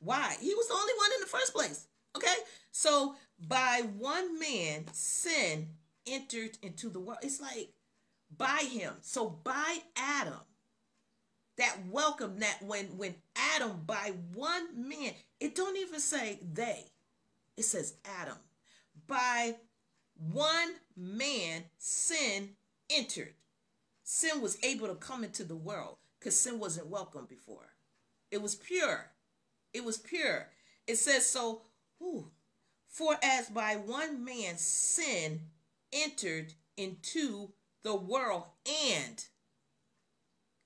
Why? 0.00 0.36
He 0.40 0.54
was 0.54 0.68
the 0.68 0.74
only 0.74 0.92
one 0.96 1.10
in 1.14 1.20
the 1.20 1.26
first 1.26 1.54
place. 1.54 1.86
Okay? 2.16 2.34
So, 2.72 3.14
by 3.38 3.82
one 3.98 4.38
man, 4.38 4.86
sin 4.92 5.68
entered 6.06 6.58
into 6.62 6.88
the 6.88 7.00
world. 7.00 7.18
It's 7.22 7.40
like 7.40 7.70
by 8.36 8.64
him. 8.70 8.94
So, 9.02 9.28
by 9.28 9.78
Adam, 9.96 10.40
that 11.58 11.76
welcome 11.90 12.38
that 12.40 12.62
when 12.62 12.86
when 12.96 13.14
Adam 13.36 13.82
by 13.86 14.12
one 14.34 14.88
man, 14.88 15.12
it 15.40 15.54
don't 15.54 15.76
even 15.76 16.00
say 16.00 16.38
they. 16.52 16.84
It 17.56 17.64
says 17.64 17.94
Adam. 18.20 18.38
By 19.06 19.56
one 20.32 20.74
man, 20.96 21.64
sin 21.78 22.50
entered. 22.90 23.34
Sin 24.04 24.40
was 24.40 24.58
able 24.62 24.88
to 24.88 24.94
come 24.94 25.24
into 25.24 25.44
the 25.44 25.56
world 25.56 25.96
because 26.18 26.38
sin 26.38 26.58
wasn't 26.58 26.88
welcome 26.88 27.26
before. 27.28 27.74
It 28.30 28.40
was 28.42 28.54
pure. 28.54 29.10
It 29.72 29.84
was 29.84 29.98
pure. 29.98 30.48
It 30.86 30.96
says 30.96 31.26
so, 31.26 31.62
whew, 31.98 32.30
for 32.88 33.16
as 33.22 33.48
by 33.48 33.74
one 33.76 34.24
man 34.24 34.56
sin 34.56 35.40
entered 35.92 36.54
into 36.76 37.50
the 37.82 37.94
world 37.94 38.44
and, 38.66 39.24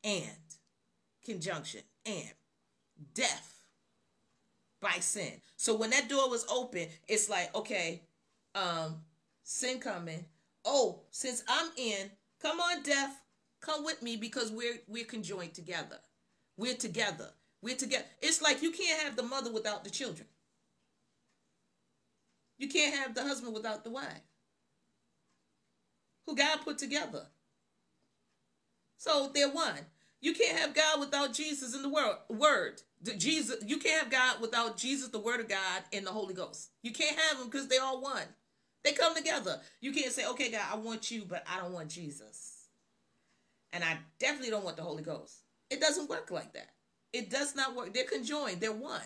and, 0.05 0.52
conjunction, 1.25 1.83
and 2.05 2.33
death 3.15 3.61
by 4.81 4.99
sin. 5.01 5.41
So 5.57 5.75
when 5.75 5.91
that 5.91 6.09
door 6.09 6.29
was 6.29 6.47
open, 6.51 6.89
it's 7.09 7.29
like, 7.31 7.55
okay, 7.55 8.03
um, 8.55 8.97
sin 9.43 9.79
coming. 9.79 10.25
Oh, 10.65 11.01
since 11.11 11.43
I'm 11.49 11.71
in, 11.77 12.11
come 12.41 12.61
on, 12.61 12.83
death, 12.83 13.23
come 13.61 13.85
with 13.85 14.03
me 14.03 14.17
because 14.17 14.51
we're 14.51 14.79
we're 14.89 15.05
conjoined 15.05 15.55
together. 15.55 15.99
We're 16.57 16.75
together. 16.75 17.31
We're 17.63 17.77
together. 17.77 18.05
It's 18.21 18.43
like 18.43 18.63
you 18.63 18.73
can't 18.73 19.03
have 19.03 19.17
the 19.17 19.23
mother 19.23 19.53
without 19.53 19.85
the 19.85 19.91
children. 19.91 20.27
You 22.59 22.69
can't 22.69 22.95
have 22.95 23.15
the 23.15 23.23
husband 23.23 23.55
without 23.55 23.85
the 23.85 23.91
wife. 23.91 24.21
Who 26.27 26.37
God 26.37 26.61
put 26.63 26.79
together. 26.79 27.27
So 28.97 29.31
they're 29.35 29.51
one. 29.51 29.87
You 30.23 30.33
can't 30.33 30.59
have 30.59 30.73
God 30.73 31.01
without 31.01 31.35
Jesus 31.35 31.75
in 31.75 31.83
the 31.83 31.89
world. 31.89 32.17
Word. 32.29 32.81
The 33.03 33.15
Jesus. 33.15 33.57
You 33.67 33.79
can't 33.79 34.05
have 34.05 34.11
God 34.11 34.41
without 34.41 34.77
Jesus, 34.77 35.09
the 35.09 35.19
Word 35.19 35.41
of 35.41 35.49
God, 35.49 35.83
and 35.93 36.07
the 36.07 36.13
Holy 36.13 36.33
Ghost. 36.33 36.71
You 36.83 36.93
can't 36.93 37.19
have 37.19 37.39
them 37.39 37.49
because 37.49 37.67
they're 37.67 37.83
all 37.83 38.01
one. 38.01 38.23
They 38.85 38.93
come 38.93 39.17
together. 39.17 39.61
You 39.81 39.93
can't 39.93 40.13
say, 40.13 40.27
okay, 40.29 40.51
God, 40.51 40.63
I 40.73 40.77
want 40.77 41.11
you, 41.11 41.25
but 41.29 41.45
I 41.53 41.61
don't 41.61 41.73
want 41.73 41.91
Jesus. 41.91 42.69
And 43.73 43.83
I 43.83 43.99
definitely 44.21 44.51
don't 44.51 44.65
want 44.65 44.77
the 44.77 44.83
Holy 44.83 45.03
Ghost. 45.03 45.39
It 45.71 45.81
doesn't 45.81 46.09
work 46.09 46.31
like 46.31 46.53
that. 46.55 46.71
It 47.13 47.29
does 47.29 47.57
not 47.57 47.75
work. 47.75 47.93
They're 47.93 48.05
conjoined, 48.05 48.61
they're 48.61 48.73
one. 48.73 49.01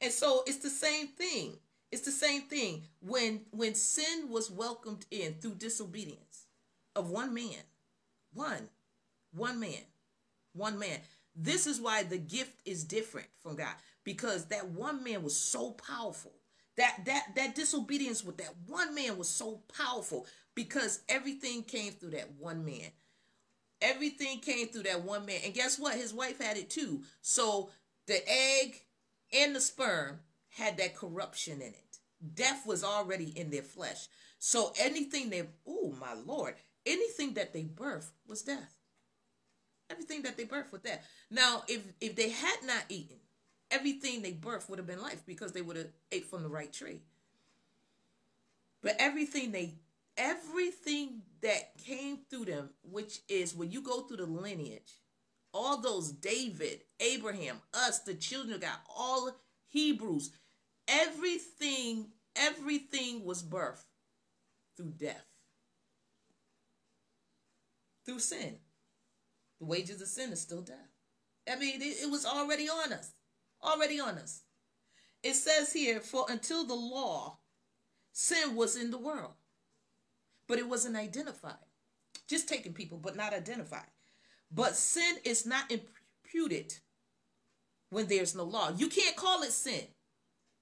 And 0.00 0.10
so 0.10 0.42
it's 0.46 0.58
the 0.58 0.70
same 0.70 1.08
thing. 1.08 1.58
It's 1.92 2.02
the 2.02 2.12
same 2.12 2.42
thing. 2.42 2.84
When 3.00 3.42
when 3.50 3.74
sin 3.74 4.28
was 4.30 4.50
welcomed 4.50 5.04
in 5.10 5.34
through 5.34 5.56
disobedience 5.56 6.46
of 6.96 7.10
one 7.10 7.34
man, 7.34 7.64
one, 8.32 8.68
one 9.32 9.60
man, 9.60 9.82
one 10.52 10.78
man. 10.78 10.98
This 11.36 11.66
is 11.66 11.80
why 11.80 12.02
the 12.02 12.18
gift 12.18 12.60
is 12.64 12.84
different 12.84 13.28
from 13.42 13.56
God 13.56 13.74
because 14.04 14.46
that 14.46 14.68
one 14.68 15.04
man 15.04 15.22
was 15.22 15.36
so 15.36 15.72
powerful 15.72 16.32
that 16.76 17.04
that 17.06 17.34
that 17.36 17.54
disobedience 17.54 18.24
with 18.24 18.38
that 18.38 18.54
one 18.66 18.94
man 18.94 19.18
was 19.18 19.28
so 19.28 19.62
powerful 19.76 20.26
because 20.54 21.00
everything 21.08 21.62
came 21.62 21.92
through 21.92 22.10
that 22.10 22.32
one 22.38 22.64
man. 22.64 22.90
Everything 23.82 24.40
came 24.40 24.68
through 24.68 24.82
that 24.84 25.04
one 25.04 25.24
man. 25.24 25.40
And 25.44 25.54
guess 25.54 25.78
what? 25.78 25.94
His 25.94 26.12
wife 26.12 26.40
had 26.40 26.56
it 26.56 26.68
too. 26.70 27.02
So 27.22 27.70
the 28.06 28.20
egg 28.28 28.82
and 29.32 29.54
the 29.54 29.60
sperm 29.60 30.20
had 30.50 30.76
that 30.78 30.96
corruption 30.96 31.60
in 31.60 31.68
it. 31.68 31.98
Death 32.34 32.66
was 32.66 32.84
already 32.84 33.32
in 33.38 33.50
their 33.50 33.62
flesh. 33.62 34.08
So 34.38 34.72
anything 34.78 35.30
they, 35.30 35.44
oh 35.66 35.94
my 35.98 36.14
Lord, 36.14 36.54
anything 36.84 37.34
that 37.34 37.52
they 37.52 37.62
birthed 37.64 38.10
was 38.26 38.42
death. 38.42 38.79
Everything 39.90 40.22
that 40.22 40.36
they 40.36 40.44
birthed 40.44 40.72
was 40.72 40.82
death. 40.82 41.06
Now, 41.30 41.64
if 41.68 41.82
if 42.00 42.16
they 42.16 42.30
had 42.30 42.58
not 42.64 42.84
eaten, 42.88 43.16
everything 43.70 44.22
they 44.22 44.32
birthed 44.32 44.68
would 44.68 44.78
have 44.78 44.86
been 44.86 45.02
life 45.02 45.22
because 45.26 45.52
they 45.52 45.62
would 45.62 45.76
have 45.76 45.88
ate 46.12 46.26
from 46.26 46.42
the 46.42 46.48
right 46.48 46.72
tree. 46.72 47.00
But 48.82 48.96
everything 48.98 49.52
they 49.52 49.74
everything 50.16 51.22
that 51.42 51.76
came 51.78 52.18
through 52.28 52.44
them, 52.44 52.70
which 52.82 53.20
is 53.28 53.54
when 53.54 53.70
you 53.70 53.80
go 53.80 54.02
through 54.02 54.18
the 54.18 54.26
lineage, 54.26 55.00
all 55.52 55.80
those 55.80 56.12
David, 56.12 56.82
Abraham, 57.00 57.56
us, 57.74 58.00
the 58.00 58.14
children 58.14 58.54
of 58.54 58.60
God, 58.60 58.76
all 58.94 59.30
Hebrews, 59.68 60.30
everything, 60.86 62.08
everything 62.36 63.24
was 63.24 63.42
birthed 63.42 63.84
through 64.76 64.92
death, 64.96 65.24
through 68.04 68.20
sin. 68.20 68.56
The 69.60 69.66
wages 69.66 70.00
of 70.00 70.08
sin 70.08 70.32
is 70.32 70.40
still 70.40 70.62
death. 70.62 70.88
I 71.50 71.56
mean, 71.56 71.80
it, 71.80 72.02
it 72.02 72.10
was 72.10 72.24
already 72.24 72.68
on 72.68 72.92
us, 72.92 73.12
already 73.62 74.00
on 74.00 74.16
us. 74.18 74.42
It 75.22 75.34
says 75.34 75.72
here, 75.72 76.00
for 76.00 76.24
until 76.28 76.64
the 76.64 76.74
law, 76.74 77.38
sin 78.12 78.56
was 78.56 78.76
in 78.76 78.90
the 78.90 78.98
world, 78.98 79.34
but 80.48 80.58
it 80.58 80.68
wasn't 80.68 80.96
identified. 80.96 81.54
Just 82.26 82.48
taking 82.48 82.72
people, 82.72 82.98
but 82.98 83.16
not 83.16 83.34
identified. 83.34 83.86
But 84.50 84.76
sin 84.76 85.16
is 85.24 85.46
not 85.46 85.70
imputed 85.70 86.74
when 87.90 88.06
there's 88.06 88.34
no 88.34 88.44
law. 88.44 88.70
You 88.74 88.88
can't 88.88 89.16
call 89.16 89.42
it 89.42 89.52
sin 89.52 89.82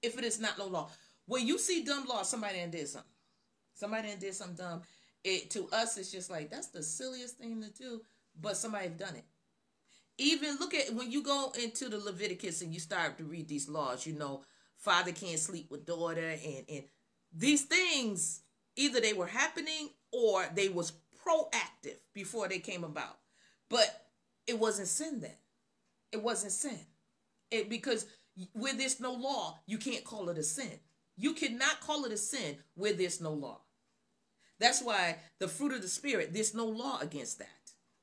if 0.01 0.17
it 0.17 0.25
is 0.25 0.39
not 0.39 0.57
no 0.57 0.67
law. 0.67 0.89
When 1.25 1.47
you 1.47 1.57
see 1.57 1.83
dumb 1.83 2.05
law, 2.05 2.23
somebody 2.23 2.65
did 2.69 2.87
something. 2.87 3.09
Somebody 3.75 4.09
did 4.19 4.33
something 4.33 4.57
dumb. 4.57 4.81
It 5.23 5.49
to 5.51 5.69
us, 5.71 5.97
it's 5.97 6.11
just 6.11 6.29
like 6.29 6.49
that's 6.49 6.67
the 6.67 6.83
silliest 6.83 7.37
thing 7.37 7.61
to 7.61 7.69
do, 7.69 8.01
but 8.39 8.57
somebody 8.57 8.85
have 8.85 8.97
done 8.97 9.15
it. 9.15 9.25
Even 10.17 10.57
look 10.59 10.73
at 10.73 10.93
when 10.93 11.11
you 11.11 11.23
go 11.23 11.53
into 11.61 11.87
the 11.87 11.97
Leviticus 11.97 12.61
and 12.61 12.73
you 12.73 12.79
start 12.79 13.17
to 13.17 13.23
read 13.23 13.47
these 13.47 13.69
laws, 13.69 14.05
you 14.05 14.13
know, 14.13 14.43
father 14.77 15.11
can't 15.11 15.39
sleep 15.39 15.71
with 15.71 15.85
daughter, 15.85 16.29
and 16.29 16.65
and 16.69 16.83
these 17.33 17.63
things 17.63 18.41
either 18.75 18.99
they 18.99 19.13
were 19.13 19.27
happening 19.27 19.89
or 20.11 20.45
they 20.53 20.69
was 20.69 20.93
proactive 21.25 21.97
before 22.13 22.47
they 22.47 22.59
came 22.59 22.83
about, 22.83 23.17
but 23.69 24.07
it 24.47 24.59
wasn't 24.59 24.87
sin 24.87 25.19
then. 25.19 25.35
It 26.11 26.23
wasn't 26.23 26.51
sin. 26.51 26.79
It 27.51 27.69
because 27.69 28.05
where 28.53 28.73
there's 28.73 28.99
no 28.99 29.13
law, 29.13 29.59
you 29.65 29.77
can't 29.77 30.03
call 30.03 30.29
it 30.29 30.37
a 30.37 30.43
sin. 30.43 30.79
You 31.17 31.33
cannot 31.33 31.81
call 31.81 32.05
it 32.05 32.11
a 32.11 32.17
sin 32.17 32.57
where 32.75 32.93
there's 32.93 33.21
no 33.21 33.31
law. 33.33 33.61
That's 34.59 34.81
why 34.81 35.17
the 35.39 35.47
fruit 35.47 35.73
of 35.73 35.81
the 35.81 35.87
spirit, 35.87 36.33
there's 36.33 36.53
no 36.53 36.65
law 36.65 36.99
against 37.01 37.39
that. 37.39 37.47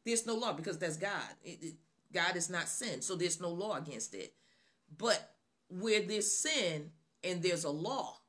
There's 0.07 0.25
no 0.25 0.37
law 0.37 0.53
because 0.53 0.79
that's 0.79 0.97
God. 0.97 1.35
It, 1.45 1.59
it, 1.61 1.75
God 2.15 2.37
is 2.37 2.49
not 2.49 2.69
sin, 2.69 3.03
so 3.03 3.17
there's 3.17 3.41
no 3.41 3.51
law 3.51 3.77
against 3.77 4.15
it. 4.15 4.33
But 4.97 5.35
where 5.69 6.01
there's 6.01 6.31
sin 6.31 6.93
and 7.25 7.43
there's 7.43 7.65
a 7.65 7.71
law, 7.71 8.21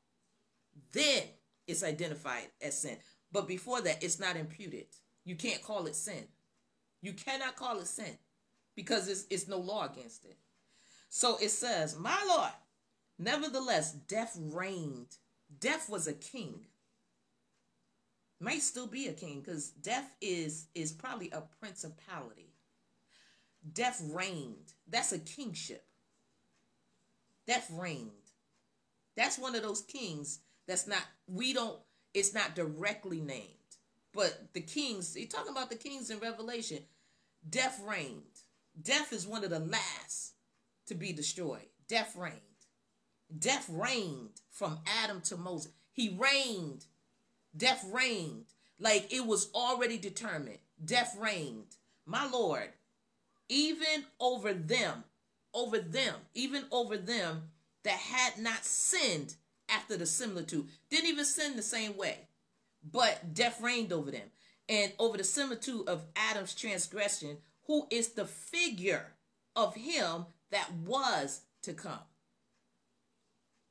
then 0.91 1.21
it's 1.67 1.83
identified 1.83 2.47
as 2.61 2.81
sin. 2.81 2.97
But 3.31 3.47
before 3.47 3.79
that, 3.81 4.03
it's 4.03 4.19
not 4.19 4.35
imputed. 4.35 4.87
You 5.23 5.35
can't 5.35 5.61
call 5.61 5.85
it 5.85 5.95
sin. 5.95 6.23
You 7.03 7.13
cannot 7.13 7.55
call 7.55 7.77
it 7.77 7.87
sin 7.87 8.17
because 8.75 9.07
it's, 9.07 9.25
it's 9.29 9.47
no 9.47 9.59
law 9.59 9.85
against 9.85 10.25
it. 10.25 10.37
So 11.09 11.37
it 11.39 11.51
says, 11.51 11.95
My 11.95 12.17
Lord, 12.27 12.51
nevertheless, 13.19 13.91
death 13.91 14.35
reigned. 14.39 15.15
Death 15.59 15.89
was 15.89 16.07
a 16.07 16.13
king. 16.13 16.65
Might 18.39 18.61
still 18.61 18.87
be 18.87 19.07
a 19.07 19.13
king 19.13 19.41
because 19.41 19.69
death 19.69 20.15
is 20.21 20.67
is 20.75 20.91
probably 20.91 21.31
a 21.31 21.41
principality. 21.59 22.53
Death 23.73 24.01
reigned. 24.11 24.73
That's 24.87 25.11
a 25.11 25.19
kingship. 25.19 25.85
Death 27.47 27.71
reigned. 27.73 28.11
That's 29.15 29.39
one 29.39 29.55
of 29.55 29.63
those 29.63 29.81
kings 29.81 30.39
that's 30.67 30.85
not, 30.87 31.03
we 31.27 31.53
don't, 31.53 31.79
it's 32.13 32.33
not 32.33 32.55
directly 32.55 33.19
named. 33.19 33.47
But 34.13 34.53
the 34.53 34.61
kings, 34.61 35.15
you're 35.17 35.27
talking 35.27 35.51
about 35.51 35.69
the 35.69 35.75
kings 35.75 36.09
in 36.09 36.19
Revelation. 36.19 36.79
Death 37.49 37.81
reigned. 37.85 38.21
Death 38.79 39.13
is 39.13 39.25
one 39.25 39.43
of 39.43 39.49
the 39.49 39.59
last 39.59 40.33
to 40.87 40.95
be 40.95 41.13
destroyed. 41.13 41.67
Death 41.87 42.15
reigned. 42.15 42.41
Death 43.37 43.67
reigned 43.69 44.41
from 44.51 44.79
Adam 45.03 45.21
to 45.21 45.37
Moses. 45.37 45.71
He 45.93 46.17
reigned. 46.17 46.85
Death 47.57 47.85
reigned. 47.91 48.45
Like 48.79 49.11
it 49.11 49.25
was 49.25 49.49
already 49.53 49.97
determined. 49.97 50.59
Death 50.83 51.17
reigned. 51.19 51.75
My 52.05 52.27
Lord, 52.27 52.69
even 53.49 54.05
over 54.19 54.53
them, 54.53 55.03
over 55.53 55.79
them, 55.79 56.15
even 56.33 56.65
over 56.71 56.97
them 56.97 57.49
that 57.83 57.97
had 57.97 58.37
not 58.37 58.63
sinned 58.63 59.35
after 59.69 59.97
the 59.97 60.05
similitude, 60.05 60.67
didn't 60.89 61.09
even 61.09 61.25
sin 61.25 61.55
the 61.55 61.61
same 61.61 61.97
way, 61.97 62.27
but 62.83 63.33
death 63.33 63.59
reigned 63.61 63.91
over 63.91 64.11
them. 64.11 64.29
And 64.69 64.91
over 64.99 65.17
the 65.17 65.23
similitude 65.23 65.87
of 65.87 66.05
Adam's 66.15 66.53
transgression, 66.53 67.37
who 67.65 67.87
is 67.89 68.09
the 68.09 68.25
figure 68.25 69.13
of 69.55 69.75
him 69.75 70.25
that 70.51 70.71
was 70.85 71.41
to 71.63 71.73
come. 71.73 71.99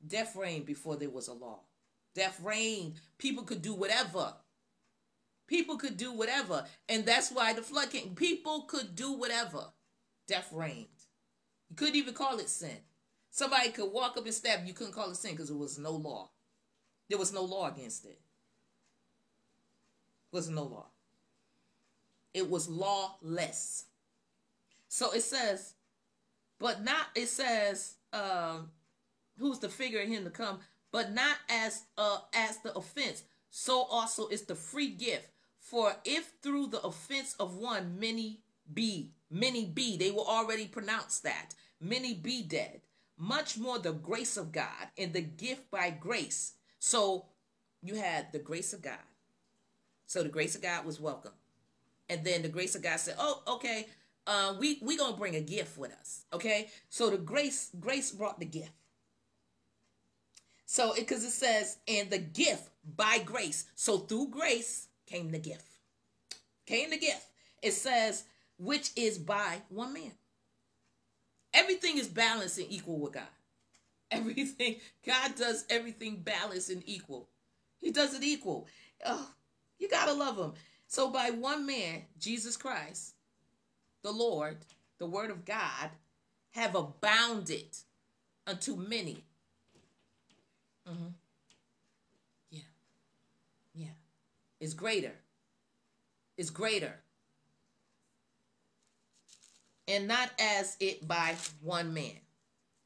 Death 0.05 0.35
reigned 0.35 0.65
before 0.65 0.95
there 0.95 1.09
was 1.09 1.27
a 1.27 1.33
law. 1.33 1.59
Death 2.17 2.41
reigned. 2.43 2.95
People 3.19 3.43
could 3.43 3.61
do 3.61 3.75
whatever. 3.75 4.33
People 5.45 5.77
could 5.77 5.97
do 5.97 6.11
whatever. 6.11 6.65
And 6.89 7.05
that's 7.05 7.31
why 7.31 7.53
the 7.53 7.61
flood 7.61 7.91
came. 7.91 8.15
People 8.15 8.63
could 8.63 8.95
do 8.95 9.13
whatever. 9.13 9.65
Death 10.27 10.49
reigned. 10.51 10.87
You 11.69 11.75
couldn't 11.75 11.95
even 11.95 12.15
call 12.15 12.39
it 12.39 12.49
sin. 12.49 12.79
Somebody 13.29 13.69
could 13.69 13.93
walk 13.93 14.17
up 14.17 14.25
and 14.25 14.33
stab 14.33 14.65
you. 14.65 14.73
Couldn't 14.73 14.93
call 14.93 15.11
it 15.11 15.15
sin 15.15 15.33
because 15.33 15.49
there 15.49 15.57
was 15.57 15.77
no 15.77 15.91
law. 15.91 16.31
There 17.07 17.19
was 17.19 17.31
no 17.31 17.43
law 17.43 17.69
against 17.69 18.03
it. 18.05 18.19
There 20.31 20.39
was 20.39 20.49
no 20.49 20.63
law. 20.63 20.87
It 22.33 22.49
was 22.49 22.67
lawless. 22.67 23.85
So 24.87 25.11
it 25.11 25.21
says, 25.21 25.75
but 26.57 26.83
not 26.83 27.05
it 27.13 27.27
says 27.27 27.93
um 28.11 28.71
who's 29.37 29.59
the 29.59 29.69
figure 29.69 30.01
of 30.01 30.07
him 30.07 30.23
to 30.23 30.31
come 30.31 30.59
but 30.91 31.13
not 31.13 31.37
as 31.49 31.83
uh 31.97 32.19
as 32.33 32.57
the 32.59 32.73
offense. 32.73 33.23
So 33.49 33.83
also 33.83 34.27
is 34.27 34.43
the 34.43 34.55
free 34.55 34.89
gift. 34.89 35.29
For 35.59 35.93
if 36.05 36.33
through 36.41 36.67
the 36.67 36.81
offense 36.81 37.35
of 37.39 37.57
one 37.57 37.99
many 37.99 38.41
be 38.73 39.11
many 39.29 39.65
be 39.65 39.97
they 39.97 40.11
will 40.11 40.25
already 40.25 40.67
pronounce 40.67 41.19
that. 41.19 41.53
Many 41.79 42.13
be 42.13 42.43
dead. 42.43 42.81
Much 43.17 43.57
more 43.57 43.79
the 43.79 43.93
grace 43.93 44.37
of 44.37 44.51
god 44.51 44.87
and 44.97 45.13
the 45.13 45.21
gift 45.21 45.69
by 45.71 45.89
grace. 45.89 46.53
So 46.79 47.25
you 47.81 47.95
had 47.95 48.31
the 48.31 48.39
grace 48.39 48.73
of 48.73 48.81
god. 48.81 48.99
So 50.05 50.23
the 50.23 50.29
grace 50.29 50.55
of 50.55 50.61
god 50.61 50.85
was 50.85 50.99
welcome. 50.99 51.33
And 52.09 52.23
then 52.23 52.41
the 52.41 52.49
grace 52.49 52.75
of 52.75 52.83
god 52.83 52.99
said 52.99 53.15
oh 53.19 53.41
okay 53.47 53.87
uh, 54.27 54.53
we 54.59 54.77
we 54.81 54.97
gonna 54.97 55.15
bring 55.15 55.35
a 55.35 55.41
gift 55.41 55.77
with 55.77 55.91
us. 55.93 56.25
Okay, 56.33 56.69
so 56.89 57.09
the 57.09 57.17
grace 57.17 57.71
grace 57.79 58.11
brought 58.11 58.39
the 58.39 58.45
gift. 58.45 58.71
So 60.67 60.93
because 60.93 61.23
it, 61.23 61.27
it 61.27 61.31
says 61.31 61.77
and 61.87 62.09
the 62.09 62.19
gift 62.19 62.69
by 62.95 63.19
grace. 63.25 63.65
So 63.73 63.99
through 63.99 64.27
grace 64.27 64.89
came 65.07 65.31
the 65.31 65.39
gift. 65.39 65.65
Came 66.65 66.91
the 66.91 66.99
gift. 66.99 67.25
It 67.63 67.71
says 67.71 68.25
which 68.59 68.91
is 68.95 69.17
by 69.17 69.61
one 69.69 69.93
man. 69.93 70.11
Everything 71.53 71.97
is 71.97 72.09
balanced 72.09 72.59
and 72.59 72.67
equal 72.69 72.99
with 72.99 73.13
God. 73.13 73.23
Everything 74.11 74.75
God 75.05 75.35
does 75.35 75.65
everything 75.69 76.21
balanced 76.23 76.69
and 76.69 76.83
equal. 76.85 77.29
He 77.79 77.91
does 77.91 78.13
it 78.13 78.23
equal. 78.23 78.67
Oh, 79.05 79.29
you 79.79 79.89
gotta 79.89 80.13
love 80.13 80.37
him. 80.37 80.53
So 80.87 81.09
by 81.09 81.29
one 81.29 81.65
man, 81.65 82.03
Jesus 82.19 82.57
Christ, 82.57 83.15
the 84.03 84.11
Lord, 84.11 84.57
the 84.99 85.05
word 85.05 85.31
of 85.31 85.45
God, 85.45 85.91
have 86.51 86.75
abounded 86.75 87.77
unto 88.45 88.75
many. 88.75 89.23
Mm-hmm. 90.89 91.07
Yeah. 92.49 92.61
Yeah. 93.73 93.93
It's 94.59 94.73
greater. 94.73 95.13
Is 96.37 96.49
greater. 96.51 97.01
And 99.87 100.07
not 100.07 100.31
as 100.39 100.75
it 100.79 101.07
by 101.07 101.35
one 101.61 101.93
man. 101.93 102.19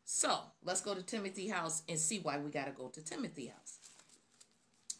So 0.06 0.40
let's 0.64 0.82
go 0.82 0.96
to 0.96 1.04
Timothy 1.04 1.48
house 1.50 1.84
and 1.90 2.00
see 2.00 2.20
why 2.20 2.40
we 2.40 2.52
got 2.52 2.66
to 2.66 2.72
go 2.72 2.90
to 2.90 3.02
Timothy 3.04 3.48
house. 3.48 3.80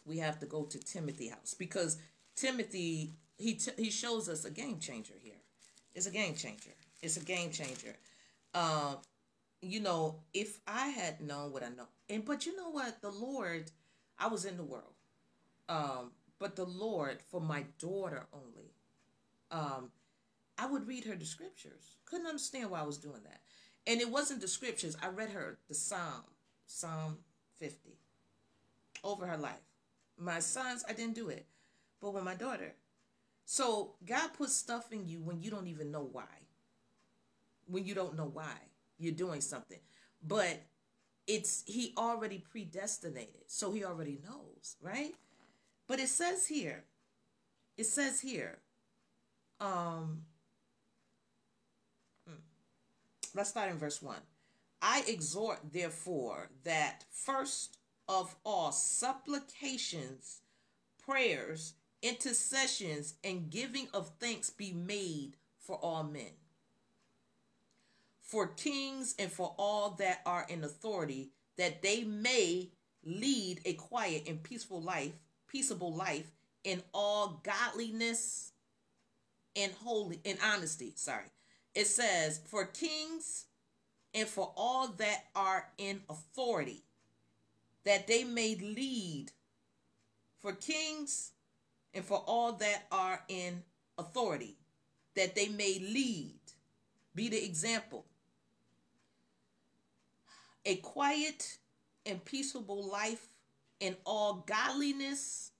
We 0.04 0.18
have 0.18 0.38
to 0.40 0.46
go 0.46 0.64
to 0.64 0.78
Timothy 0.78 1.28
house 1.28 1.54
because 1.54 1.98
Timothy 2.34 3.12
he 3.38 3.54
t- 3.54 3.72
he 3.76 3.90
shows 3.90 4.28
us 4.28 4.44
a 4.44 4.50
game 4.50 4.78
changer 4.78 5.14
here. 5.20 5.40
It's 5.94 6.06
a 6.06 6.10
game 6.10 6.34
changer. 6.34 6.70
It's 7.02 7.16
a 7.16 7.24
game 7.24 7.50
changer. 7.50 7.96
Um, 8.54 8.96
you 9.62 9.80
know, 9.80 10.16
if 10.34 10.60
I 10.66 10.88
had 10.88 11.20
known 11.20 11.52
what 11.52 11.62
I 11.62 11.68
know, 11.70 11.88
and 12.12 12.24
but 12.24 12.46
you 12.46 12.56
know 12.56 12.70
what, 12.70 13.00
the 13.00 13.10
Lord, 13.10 13.70
I 14.18 14.28
was 14.28 14.44
in 14.44 14.56
the 14.56 14.62
world, 14.62 14.94
um, 15.68 16.12
but 16.38 16.54
the 16.54 16.66
Lord 16.66 17.18
for 17.30 17.40
my 17.40 17.64
daughter 17.78 18.26
only, 18.32 18.74
um, 19.50 19.90
I 20.58 20.66
would 20.66 20.86
read 20.86 21.04
her 21.06 21.16
the 21.16 21.24
scriptures. 21.24 21.96
Couldn't 22.04 22.26
understand 22.26 22.70
why 22.70 22.80
I 22.80 22.86
was 22.86 22.98
doing 22.98 23.22
that, 23.24 23.40
and 23.86 24.00
it 24.00 24.10
wasn't 24.10 24.42
the 24.42 24.48
scriptures. 24.48 24.96
I 25.02 25.08
read 25.08 25.30
her 25.30 25.58
the 25.68 25.74
Psalm, 25.74 26.24
Psalm 26.66 27.18
fifty, 27.58 27.98
over 29.02 29.26
her 29.26 29.38
life. 29.38 29.66
My 30.18 30.40
sons, 30.40 30.84
I 30.88 30.92
didn't 30.92 31.14
do 31.14 31.30
it, 31.30 31.46
but 32.00 32.14
with 32.14 32.22
my 32.22 32.34
daughter, 32.34 32.74
so 33.44 33.94
God 34.06 34.28
puts 34.36 34.54
stuff 34.54 34.92
in 34.92 35.08
you 35.08 35.20
when 35.20 35.40
you 35.42 35.50
don't 35.50 35.66
even 35.66 35.90
know 35.90 36.08
why. 36.12 36.24
When 37.66 37.86
you 37.86 37.94
don't 37.94 38.16
know 38.16 38.30
why 38.32 38.56
you're 38.98 39.12
doing 39.12 39.40
something. 39.40 39.80
But 40.22 40.60
it's 41.32 41.64
he 41.66 41.94
already 41.96 42.38
predestinated, 42.38 43.44
so 43.46 43.72
he 43.72 43.84
already 43.84 44.20
knows, 44.22 44.76
right? 44.82 45.14
But 45.88 45.98
it 45.98 46.08
says 46.08 46.46
here, 46.46 46.84
it 47.78 47.86
says 47.86 48.20
here, 48.20 48.58
um, 49.58 50.22
hmm, 52.28 52.34
let's 53.34 53.48
start 53.48 53.70
in 53.70 53.78
verse 53.78 54.02
one. 54.02 54.20
I 54.82 55.04
exhort, 55.08 55.60
therefore, 55.72 56.50
that 56.64 57.04
first 57.10 57.78
of 58.08 58.34
all 58.44 58.70
supplications, 58.70 60.42
prayers, 61.02 61.74
intercessions, 62.02 63.14
and 63.24 63.48
giving 63.48 63.88
of 63.94 64.10
thanks 64.20 64.50
be 64.50 64.72
made 64.72 65.36
for 65.58 65.76
all 65.76 66.02
men, 66.02 66.32
for 68.32 68.46
kings 68.46 69.14
and 69.18 69.30
for 69.30 69.54
all 69.58 69.90
that 69.90 70.22
are 70.24 70.46
in 70.48 70.64
authority, 70.64 71.28
that 71.58 71.82
they 71.82 72.02
may 72.02 72.70
lead 73.04 73.60
a 73.66 73.74
quiet 73.74 74.22
and 74.26 74.42
peaceful 74.42 74.80
life, 74.80 75.12
peaceable 75.46 75.92
life 75.94 76.32
in 76.64 76.82
all 76.94 77.42
godliness 77.44 78.52
and 79.54 79.70
holy 79.84 80.18
and 80.24 80.38
honesty. 80.42 80.94
Sorry. 80.96 81.26
It 81.74 81.86
says, 81.86 82.40
for 82.46 82.64
kings 82.64 83.44
and 84.14 84.26
for 84.26 84.50
all 84.56 84.88
that 84.88 85.26
are 85.36 85.68
in 85.76 86.00
authority, 86.08 86.84
that 87.84 88.06
they 88.06 88.24
may 88.24 88.54
lead 88.54 89.26
for 90.40 90.54
kings 90.54 91.32
and 91.92 92.02
for 92.02 92.24
all 92.26 92.52
that 92.52 92.86
are 92.90 93.22
in 93.28 93.62
authority, 93.98 94.56
that 95.16 95.34
they 95.34 95.48
may 95.48 95.78
lead, 95.80 96.40
be 97.14 97.28
the 97.28 97.44
example. 97.44 98.06
A 100.64 100.76
quiet 100.76 101.58
and 102.06 102.24
peaceable 102.24 102.88
life 102.88 103.28
in 103.80 103.96
all 104.06 104.44
godliness 104.46 105.50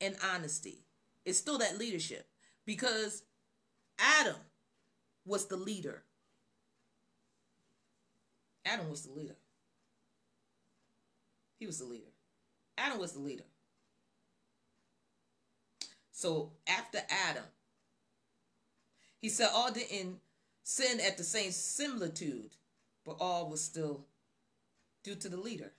and 0.00 0.16
honesty. 0.32 0.84
It's 1.24 1.38
still 1.38 1.58
that 1.58 1.78
leadership 1.78 2.26
because 2.64 3.22
Adam 3.98 4.36
was 5.26 5.46
the 5.46 5.56
leader. 5.56 6.02
Adam 8.64 8.88
was 8.88 9.02
the 9.02 9.12
leader. 9.12 9.36
He 11.58 11.66
was 11.66 11.78
the 11.78 11.84
leader. 11.84 12.10
Adam 12.78 12.98
was 12.98 13.12
the 13.12 13.20
leader. 13.20 13.44
So 16.12 16.52
after 16.66 17.00
Adam, 17.28 17.44
he 19.20 19.28
said 19.28 19.48
all 19.52 19.70
didn't 19.70 20.18
sin 20.62 21.00
at 21.00 21.18
the 21.18 21.24
same 21.24 21.50
similitude, 21.50 22.56
but 23.04 23.16
all 23.20 23.50
was 23.50 23.62
still 23.62 24.06
due 25.02 25.14
to 25.16 25.28
the 25.28 25.36
leader. 25.36 25.72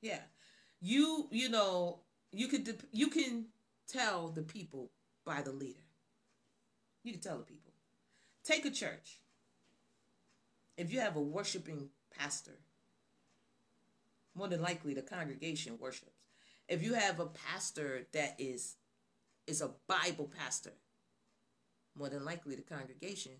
Yeah. 0.00 0.20
You, 0.80 1.28
you 1.30 1.48
know, 1.48 2.00
you 2.32 2.48
could 2.48 2.82
you 2.92 3.08
can 3.08 3.46
tell 3.88 4.28
the 4.28 4.42
people 4.42 4.90
by 5.24 5.42
the 5.42 5.52
leader. 5.52 5.80
You 7.04 7.12
can 7.12 7.20
tell 7.20 7.38
the 7.38 7.44
people. 7.44 7.72
Take 8.44 8.64
a 8.64 8.70
church. 8.70 9.20
If 10.76 10.92
you 10.92 11.00
have 11.00 11.16
a 11.16 11.20
worshiping 11.20 11.90
pastor, 12.16 12.58
more 14.34 14.48
than 14.48 14.62
likely 14.62 14.94
the 14.94 15.02
congregation 15.02 15.78
worships. 15.78 16.10
If 16.68 16.82
you 16.82 16.94
have 16.94 17.20
a 17.20 17.26
pastor 17.26 18.06
that 18.12 18.36
is 18.38 18.76
is 19.46 19.60
a 19.60 19.70
Bible 19.86 20.30
pastor, 20.36 20.72
more 21.96 22.08
than 22.08 22.24
likely 22.24 22.56
the 22.56 22.62
congregation 22.62 23.32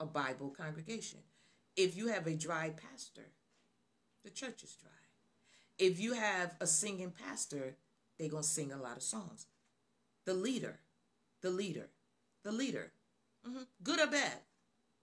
a 0.00 0.06
Bible 0.06 0.50
congregation. 0.50 1.20
If 1.76 1.96
you 1.96 2.08
have 2.08 2.26
a 2.26 2.34
dry 2.34 2.70
pastor, 2.70 3.28
the 4.24 4.30
church 4.30 4.62
is 4.62 4.74
dry. 4.74 4.90
If 5.78 6.00
you 6.00 6.14
have 6.14 6.56
a 6.60 6.66
singing 6.66 7.12
pastor, 7.26 7.76
they're 8.18 8.28
going 8.28 8.42
to 8.42 8.48
sing 8.48 8.72
a 8.72 8.80
lot 8.80 8.96
of 8.96 9.02
songs. 9.02 9.46
The 10.24 10.34
leader, 10.34 10.78
the 11.42 11.50
leader, 11.50 11.88
the 12.42 12.52
leader, 12.52 12.92
mm-hmm. 13.46 13.62
good 13.82 14.00
or 14.00 14.06
bad, 14.06 14.38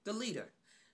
the 0.03 0.13
leader. 0.13 0.49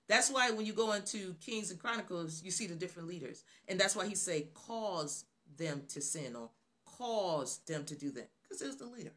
That's 0.08 0.32
why 0.32 0.52
when 0.52 0.66
you 0.66 0.74
go 0.74 0.94
into 0.94 1.36
Kings 1.42 1.70
and 1.70 1.80
Chronicles, 1.80 2.42
you 2.44 2.52
see 2.52 2.68
the 2.68 2.76
different 2.76 3.08
leaders. 3.08 3.44
And 3.68 3.80
that's 3.80 3.96
why 3.96 4.08
he 4.08 4.16
say, 4.16 4.48
cause 4.54 5.26
them 5.58 5.84
to 5.90 6.02
sin 6.02 6.36
or 6.36 6.50
cause 6.86 7.60
them 7.68 7.84
to 7.86 7.96
do 7.96 8.12
that. 8.12 8.30
Because 8.44 8.62
it's 8.62 8.78
the 8.78 8.86
leader. 8.86 9.12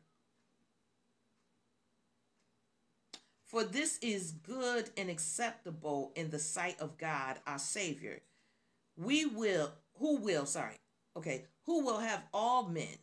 For 3.47 3.65
this 3.65 3.99
is 3.99 4.31
good 4.31 4.91
and 4.97 5.11
acceptable 5.11 6.13
in 6.15 6.31
the 6.31 6.39
sight 6.39 6.79
of 6.81 6.99
God 6.99 7.39
our 7.47 7.59
Savior. 7.59 8.21
We 9.01 9.25
will, 9.25 9.73
who 9.99 10.19
will, 10.19 10.45
sorry, 10.45 10.77
okay, 11.17 11.47
who 11.65 11.85
will 11.85 12.01
have 12.01 12.23
all 12.35 12.69
men 12.69 12.99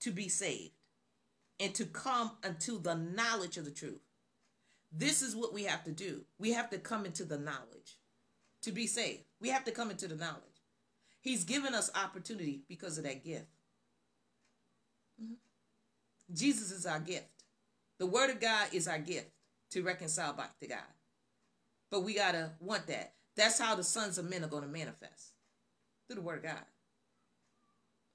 to 0.00 0.10
be 0.10 0.28
saved 0.28 0.72
and 1.60 1.72
to 1.74 1.84
come 1.84 2.32
unto 2.44 2.80
the 2.80 2.96
knowledge 2.96 3.56
of 3.56 3.64
the 3.64 3.70
truth. 3.70 4.00
This 4.92 5.22
is 5.22 5.36
what 5.36 5.54
we 5.54 5.64
have 5.64 5.84
to 5.84 5.92
do. 5.92 6.24
We 6.38 6.52
have 6.52 6.70
to 6.70 6.78
come 6.78 7.06
into 7.06 7.24
the 7.24 7.38
knowledge 7.38 7.98
to 8.62 8.72
be 8.72 8.86
saved. 8.86 9.22
We 9.40 9.50
have 9.50 9.64
to 9.64 9.70
come 9.70 9.90
into 9.90 10.08
the 10.08 10.16
knowledge. 10.16 10.42
He's 11.20 11.44
given 11.44 11.74
us 11.74 11.90
opportunity 11.94 12.62
because 12.68 12.98
of 12.98 13.04
that 13.04 13.24
gift. 13.24 13.46
Mm-hmm. 15.22 15.34
Jesus 16.34 16.72
is 16.72 16.84
our 16.84 17.00
gift. 17.00 17.26
The 17.98 18.06
Word 18.06 18.30
of 18.30 18.40
God 18.40 18.68
is 18.72 18.88
our 18.88 18.98
gift 18.98 19.30
to 19.70 19.82
reconcile 19.82 20.32
back 20.32 20.58
to 20.58 20.66
God. 20.66 20.78
But 21.90 22.02
we 22.02 22.14
got 22.14 22.32
to 22.32 22.50
want 22.60 22.88
that. 22.88 23.12
That's 23.36 23.58
how 23.58 23.74
the 23.74 23.84
sons 23.84 24.18
of 24.18 24.28
men 24.28 24.44
are 24.44 24.48
going 24.48 24.62
to 24.62 24.68
manifest 24.68 25.32
through 26.06 26.16
the 26.16 26.22
Word 26.22 26.38
of 26.38 26.44
God. 26.44 26.64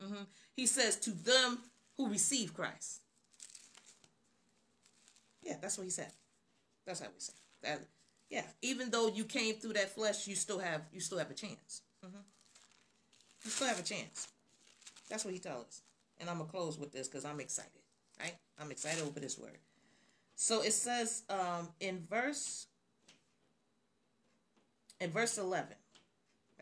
Mm-hmm. 0.03 0.24
He 0.55 0.65
says, 0.65 0.97
to 0.97 1.11
them 1.11 1.59
who 1.97 2.09
receive 2.09 2.53
Christ. 2.53 3.01
Yeah, 5.43 5.55
that's 5.61 5.78
what 5.78 5.84
he 5.84 5.89
said. 5.89 6.11
That's 6.86 6.99
how 6.99 7.07
we 7.07 7.19
say 7.19 7.34
that. 7.63 7.82
Yeah, 8.30 8.43
even 8.61 8.89
though 8.89 9.07
you 9.07 9.26
came 9.26 9.55
through 9.55 9.74
that 9.74 9.93
flesh, 9.93 10.28
you 10.28 10.36
still 10.36 10.59
have 10.59 10.82
you 10.93 10.99
still 11.01 11.17
have 11.17 11.30
a 11.30 11.34
chance. 11.34 11.82
Mm-hmm. 12.05 12.17
You 13.43 13.51
still 13.51 13.67
have 13.67 13.80
a 13.80 13.84
chance. 13.84 14.28
That's 15.09 15.26
what 15.26 15.34
he 15.34 15.39
tells 15.39 15.65
us. 15.65 15.82
And 16.19 16.30
I'm 16.30 16.38
gonna 16.38 16.49
close 16.49 16.78
with 16.78 16.91
this 16.91 17.07
because 17.07 17.26
I'm 17.26 17.39
excited. 17.39 17.72
Right? 18.19 18.36
I'm 18.59 18.72
excited 18.72 19.03
over 19.03 19.19
this 19.19 19.38
word. 19.38 19.57
So 20.36 20.61
it 20.61 20.74
says 20.74 21.24
um, 21.30 21.69
in 21.80 22.05
verse 22.09 22.67
in 25.02 25.12
verse 25.12 25.38
eleven. 25.38 25.76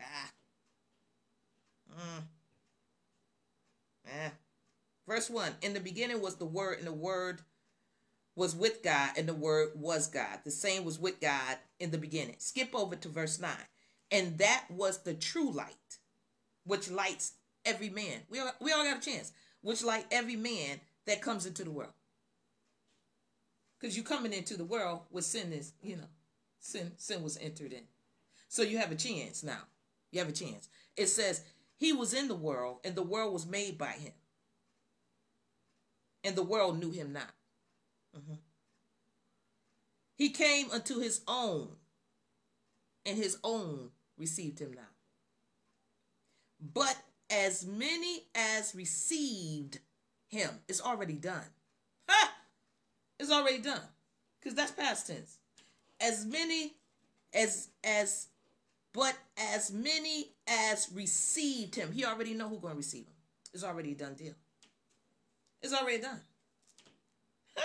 Ah. 0.00 0.32
Mm. 1.92 2.22
Eh. 4.06 4.30
Verse 5.06 5.28
1 5.28 5.56
In 5.62 5.74
the 5.74 5.80
beginning 5.80 6.20
was 6.20 6.36
the 6.36 6.46
Word, 6.46 6.78
and 6.78 6.86
the 6.86 6.92
Word 6.92 7.42
was 8.36 8.54
with 8.54 8.82
God, 8.82 9.10
and 9.16 9.28
the 9.28 9.34
Word 9.34 9.70
was 9.74 10.06
God. 10.06 10.40
The 10.44 10.50
same 10.50 10.84
was 10.84 10.98
with 10.98 11.20
God 11.20 11.58
in 11.78 11.90
the 11.90 11.98
beginning. 11.98 12.36
Skip 12.38 12.74
over 12.74 12.96
to 12.96 13.08
verse 13.08 13.40
9. 13.40 13.50
And 14.10 14.38
that 14.38 14.64
was 14.70 14.98
the 14.98 15.14
true 15.14 15.50
light, 15.50 15.98
which 16.64 16.90
lights 16.90 17.34
every 17.64 17.90
man. 17.90 18.22
We 18.28 18.40
all, 18.40 18.52
we 18.60 18.72
all 18.72 18.84
got 18.84 18.98
a 18.98 19.10
chance. 19.10 19.32
Which 19.62 19.84
light 19.84 20.06
every 20.10 20.36
man 20.36 20.80
that 21.06 21.22
comes 21.22 21.44
into 21.44 21.64
the 21.64 21.70
world. 21.70 21.92
Because 23.78 23.96
you 23.96 24.02
coming 24.02 24.32
into 24.32 24.56
the 24.56 24.64
world 24.64 25.00
with 25.10 25.24
sin 25.24 25.52
is, 25.52 25.72
you 25.82 25.96
know, 25.96 26.08
sin 26.60 26.92
sin 26.96 27.22
was 27.22 27.38
entered 27.38 27.72
in. 27.72 27.82
So 28.50 28.62
you 28.62 28.78
have 28.78 28.90
a 28.90 28.96
chance 28.96 29.44
now. 29.44 29.62
You 30.10 30.18
have 30.18 30.28
a 30.28 30.32
chance. 30.32 30.68
It 30.96 31.06
says, 31.06 31.44
He 31.76 31.92
was 31.92 32.12
in 32.12 32.26
the 32.26 32.34
world, 32.34 32.80
and 32.84 32.96
the 32.96 33.02
world 33.02 33.32
was 33.32 33.46
made 33.46 33.78
by 33.78 33.92
him. 33.92 34.12
And 36.24 36.34
the 36.34 36.42
world 36.42 36.78
knew 36.78 36.90
him 36.90 37.12
not. 37.12 37.30
Mm-hmm. 38.14 38.34
He 40.16 40.30
came 40.30 40.68
unto 40.72 40.98
his 40.98 41.20
own, 41.28 41.68
and 43.06 43.16
his 43.16 43.38
own 43.44 43.90
received 44.18 44.58
him 44.58 44.72
not. 44.72 44.92
But 46.74 46.96
as 47.30 47.64
many 47.64 48.24
as 48.34 48.74
received 48.74 49.78
him, 50.28 50.50
it's 50.68 50.82
already 50.82 51.14
done. 51.14 51.46
Ha! 52.08 52.32
It's 53.20 53.30
already 53.30 53.58
done. 53.58 53.80
Because 54.40 54.56
that's 54.56 54.72
past 54.72 55.06
tense. 55.06 55.38
As 56.00 56.26
many 56.26 56.74
as 57.32 57.68
as 57.84 58.26
but 58.92 59.16
as 59.54 59.70
many 59.70 60.32
as 60.46 60.90
received 60.94 61.74
him, 61.74 61.92
he 61.92 62.04
already 62.04 62.34
know 62.34 62.48
who's 62.48 62.60
going 62.60 62.74
to 62.74 62.78
receive 62.78 63.04
him. 63.06 63.14
It's 63.54 63.64
already 63.64 63.92
a 63.92 63.94
done 63.94 64.14
deal. 64.14 64.34
It's 65.62 65.74
already 65.74 66.02
done. 66.02 66.20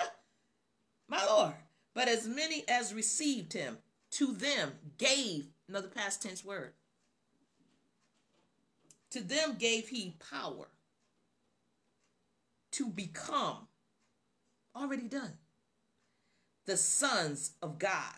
My 1.08 1.26
Lord. 1.26 1.54
But 1.94 2.10
as 2.10 2.28
many 2.28 2.64
as 2.68 2.94
received 2.94 3.54
him, 3.54 3.78
to 4.12 4.34
them 4.34 4.74
gave, 4.98 5.48
another 5.68 5.88
past 5.88 6.22
tense 6.22 6.44
word, 6.44 6.74
to 9.12 9.22
them 9.22 9.56
gave 9.58 9.88
he 9.88 10.16
power 10.32 10.68
to 12.72 12.88
become, 12.88 13.68
already 14.76 15.08
done, 15.08 15.34
the 16.66 16.76
sons 16.76 17.52
of 17.62 17.80
God, 17.80 18.16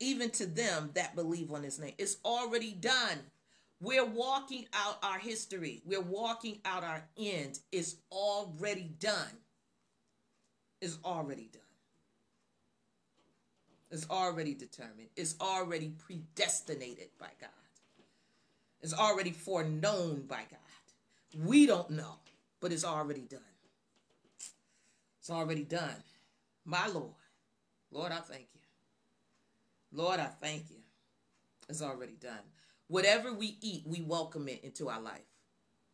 even 0.00 0.30
to 0.30 0.46
them 0.46 0.90
that 0.94 1.14
believe 1.14 1.52
on 1.52 1.62
his 1.62 1.78
name. 1.78 1.94
It's 1.98 2.16
already 2.24 2.72
done. 2.72 3.18
We're 3.80 4.04
walking 4.04 4.66
out 4.72 4.98
our 5.02 5.18
history. 5.18 5.82
We're 5.84 6.00
walking 6.00 6.58
out 6.64 6.82
our 6.82 7.02
end. 7.18 7.58
It's 7.72 7.96
already 8.10 8.90
done. 8.98 9.38
It's 10.80 10.98
already 11.04 11.48
done. 11.52 11.62
It's 13.90 14.08
already 14.10 14.54
determined. 14.54 15.08
It's 15.16 15.36
already 15.40 15.92
predestinated 15.98 17.08
by 17.18 17.28
God. 17.40 17.50
It's 18.82 18.94
already 18.94 19.30
foreknown 19.30 20.26
by 20.26 20.42
God. 20.50 21.44
We 21.44 21.66
don't 21.66 21.90
know, 21.90 22.16
but 22.60 22.72
it's 22.72 22.84
already 22.84 23.22
done. 23.22 23.40
It's 25.20 25.30
already 25.30 25.64
done. 25.64 26.02
My 26.64 26.86
Lord. 26.88 27.12
Lord, 27.90 28.12
I 28.12 28.18
thank 28.18 28.46
you. 28.54 28.55
Lord, 29.96 30.20
I 30.20 30.26
thank 30.26 30.70
you. 30.70 30.76
It's 31.68 31.82
already 31.82 32.16
done. 32.20 32.38
Whatever 32.88 33.32
we 33.32 33.56
eat, 33.62 33.82
we 33.86 34.02
welcome 34.02 34.46
it 34.48 34.62
into 34.62 34.88
our 34.88 35.00
life. 35.00 35.24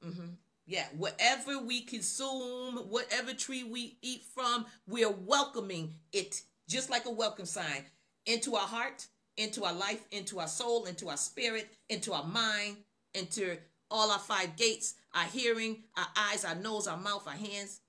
Mm-hmm. 0.04 0.26
Yeah, 0.66 0.86
whatever 0.96 1.58
we 1.58 1.82
consume, 1.82 2.76
whatever 2.90 3.32
tree 3.32 3.64
we 3.64 3.96
eat 4.02 4.22
from, 4.34 4.66
we're 4.88 5.10
welcoming 5.10 5.94
it 6.12 6.42
just 6.68 6.90
like 6.90 7.06
a 7.06 7.10
welcome 7.10 7.46
sign 7.46 7.84
into 8.26 8.56
our 8.56 8.66
heart, 8.66 9.06
into 9.36 9.64
our 9.64 9.72
life, 9.72 10.04
into 10.10 10.40
our 10.40 10.48
soul, 10.48 10.84
into 10.84 11.08
our 11.08 11.16
spirit, 11.16 11.68
into 11.88 12.12
our 12.12 12.24
mind, 12.24 12.76
into 13.14 13.56
all 13.90 14.10
our 14.10 14.18
five 14.18 14.56
gates, 14.56 14.94
our 15.14 15.24
hearing, 15.24 15.84
our 15.96 16.06
eyes, 16.16 16.44
our 16.44 16.54
nose, 16.56 16.86
our 16.88 16.96
mouth, 16.96 17.26
our 17.26 17.34
hands. 17.34 17.80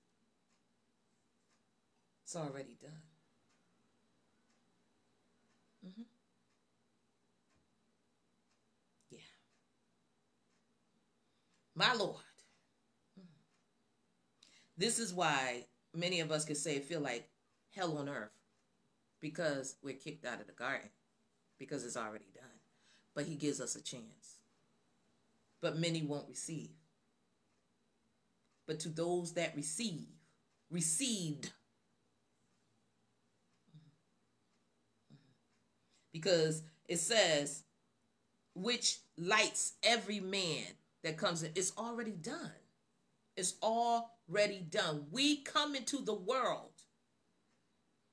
It's 2.24 2.36
already 2.36 2.76
done. 2.80 2.90
Mm-hmm. 5.86 6.02
Yeah. 9.10 9.18
My 11.74 11.94
Lord. 11.94 12.16
Mm-hmm. 13.18 13.28
This 14.78 14.98
is 14.98 15.12
why 15.12 15.66
many 15.94 16.20
of 16.20 16.30
us 16.30 16.44
could 16.44 16.56
say 16.56 16.78
feel 16.78 17.00
like 17.00 17.28
hell 17.74 17.98
on 17.98 18.08
earth 18.08 18.30
because 19.20 19.76
we're 19.82 19.94
kicked 19.94 20.24
out 20.24 20.40
of 20.40 20.46
the 20.46 20.52
garden 20.52 20.90
because 21.58 21.84
it's 21.84 21.96
already 21.96 22.30
done. 22.34 22.44
But 23.14 23.24
he 23.24 23.36
gives 23.36 23.60
us 23.60 23.76
a 23.76 23.82
chance. 23.82 24.38
But 25.60 25.78
many 25.78 26.02
won't 26.02 26.28
receive. 26.28 26.70
But 28.66 28.80
to 28.80 28.88
those 28.88 29.34
that 29.34 29.54
receive, 29.56 30.08
received 30.70 31.50
because 36.12 36.62
it 36.88 36.98
says, 36.98 37.64
which 38.54 38.98
lights 39.18 39.72
every 39.82 40.20
man 40.20 40.64
that 41.04 41.16
comes 41.16 41.42
in. 41.42 41.52
It's 41.54 41.72
already 41.78 42.10
done. 42.12 42.52
It's 43.36 43.54
already 43.62 44.60
done. 44.68 45.06
We 45.10 45.42
come 45.42 45.74
into 45.74 45.98
the 45.98 46.14
world. 46.14 46.70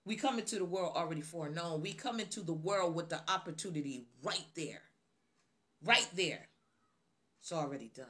We 0.06 0.16
come 0.16 0.40
into 0.40 0.58
the 0.58 0.66
world 0.66 0.94
already 0.96 1.22
foreknown. 1.22 1.82
We 1.82 1.94
come 1.94 2.20
into 2.20 2.42
the 2.42 2.54
world 2.54 2.96
with 2.96 3.10
the 3.10 3.22
opportunity 3.28 4.06
right 4.24 4.46
there. 4.56 4.82
Right 5.84 6.08
there. 6.16 6.48
It's 7.40 7.52
already 7.52 7.92
done. 7.96 8.06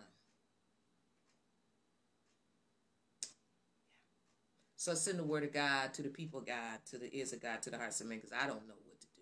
So 4.78 4.96
send 4.96 5.20
the 5.20 5.24
word 5.24 5.44
of 5.44 5.54
God 5.54 5.94
to 5.94 6.02
the 6.02 6.10
people 6.10 6.40
of 6.40 6.48
God, 6.48 6.80
to 6.90 6.98
the 6.98 7.16
ears 7.16 7.34
of 7.34 7.42
God, 7.42 7.62
to 7.62 7.70
the 7.70 7.78
hearts 7.78 8.02
of 8.02 8.08
men, 8.08 8.18
because 8.18 8.34
I 8.34 8.48
don't 8.48 8.68
know 8.68 8.74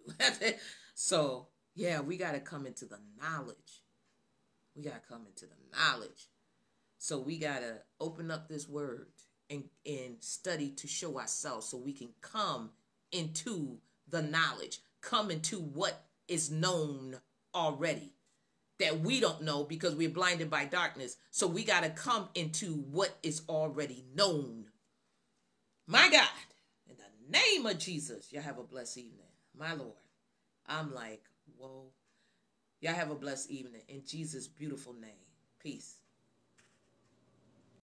what 0.08 0.38
to 0.40 0.48
do. 0.48 0.58
so 0.96 1.48
yeah, 1.76 2.00
we 2.00 2.18
got 2.18 2.32
to 2.32 2.40
come 2.40 2.66
into 2.66 2.86
the 2.86 3.00
knowledge. 3.22 3.84
We 4.80 4.86
got 4.86 5.04
to 5.04 5.10
come 5.10 5.26
into 5.28 5.46
the 5.46 5.78
knowledge. 5.78 6.30
So 7.00 7.20
we 7.20 7.38
got 7.38 7.60
to 7.60 7.80
open 8.00 8.32
up 8.32 8.48
this 8.48 8.66
word 8.66 9.08
and, 9.50 9.66
and 9.86 10.16
study 10.22 10.70
to 10.70 10.88
show 10.88 11.20
ourselves 11.20 11.68
so 11.68 11.78
we 11.78 11.92
can 11.92 12.12
come 12.22 12.70
into 13.12 13.80
the 14.08 14.22
knowledge, 14.22 14.80
come 15.02 15.32
into 15.32 15.60
what 15.60 16.06
is 16.30 16.50
known 16.50 17.18
already 17.54 18.14
that 18.80 19.02
we 19.02 19.20
don't 19.20 19.42
know 19.42 19.66
because 19.66 19.96
we're 19.96 20.08
blinded 20.08 20.50
by 20.50 20.64
darkness. 20.64 21.18
So 21.30 21.46
we 21.46 21.66
got 21.66 21.84
to 21.84 21.90
come 21.90 22.30
into 22.34 22.76
what 22.76 23.18
is 23.22 23.42
already 23.50 24.06
known. 24.16 24.68
My 25.88 26.10
God, 26.10 26.30
in 26.90 26.96
the 26.96 27.38
name 27.38 27.66
of 27.66 27.78
Jesus, 27.80 28.32
y'all 28.32 28.44
have 28.44 28.60
a 28.60 28.64
blessed 28.64 29.00
evening. 29.00 29.28
My 29.58 29.74
Lord. 29.74 29.92
I'm 30.68 30.94
like, 30.94 31.24
whoa. 31.58 31.88
Y'all 32.82 32.94
have 32.94 33.12
a 33.12 33.16
blessed 33.16 33.50
evening 33.50 33.82
in 33.90 34.04
Jesus' 34.06 34.48
beautiful 34.48 34.94
name. 34.94 35.26
Peace. 35.62 35.96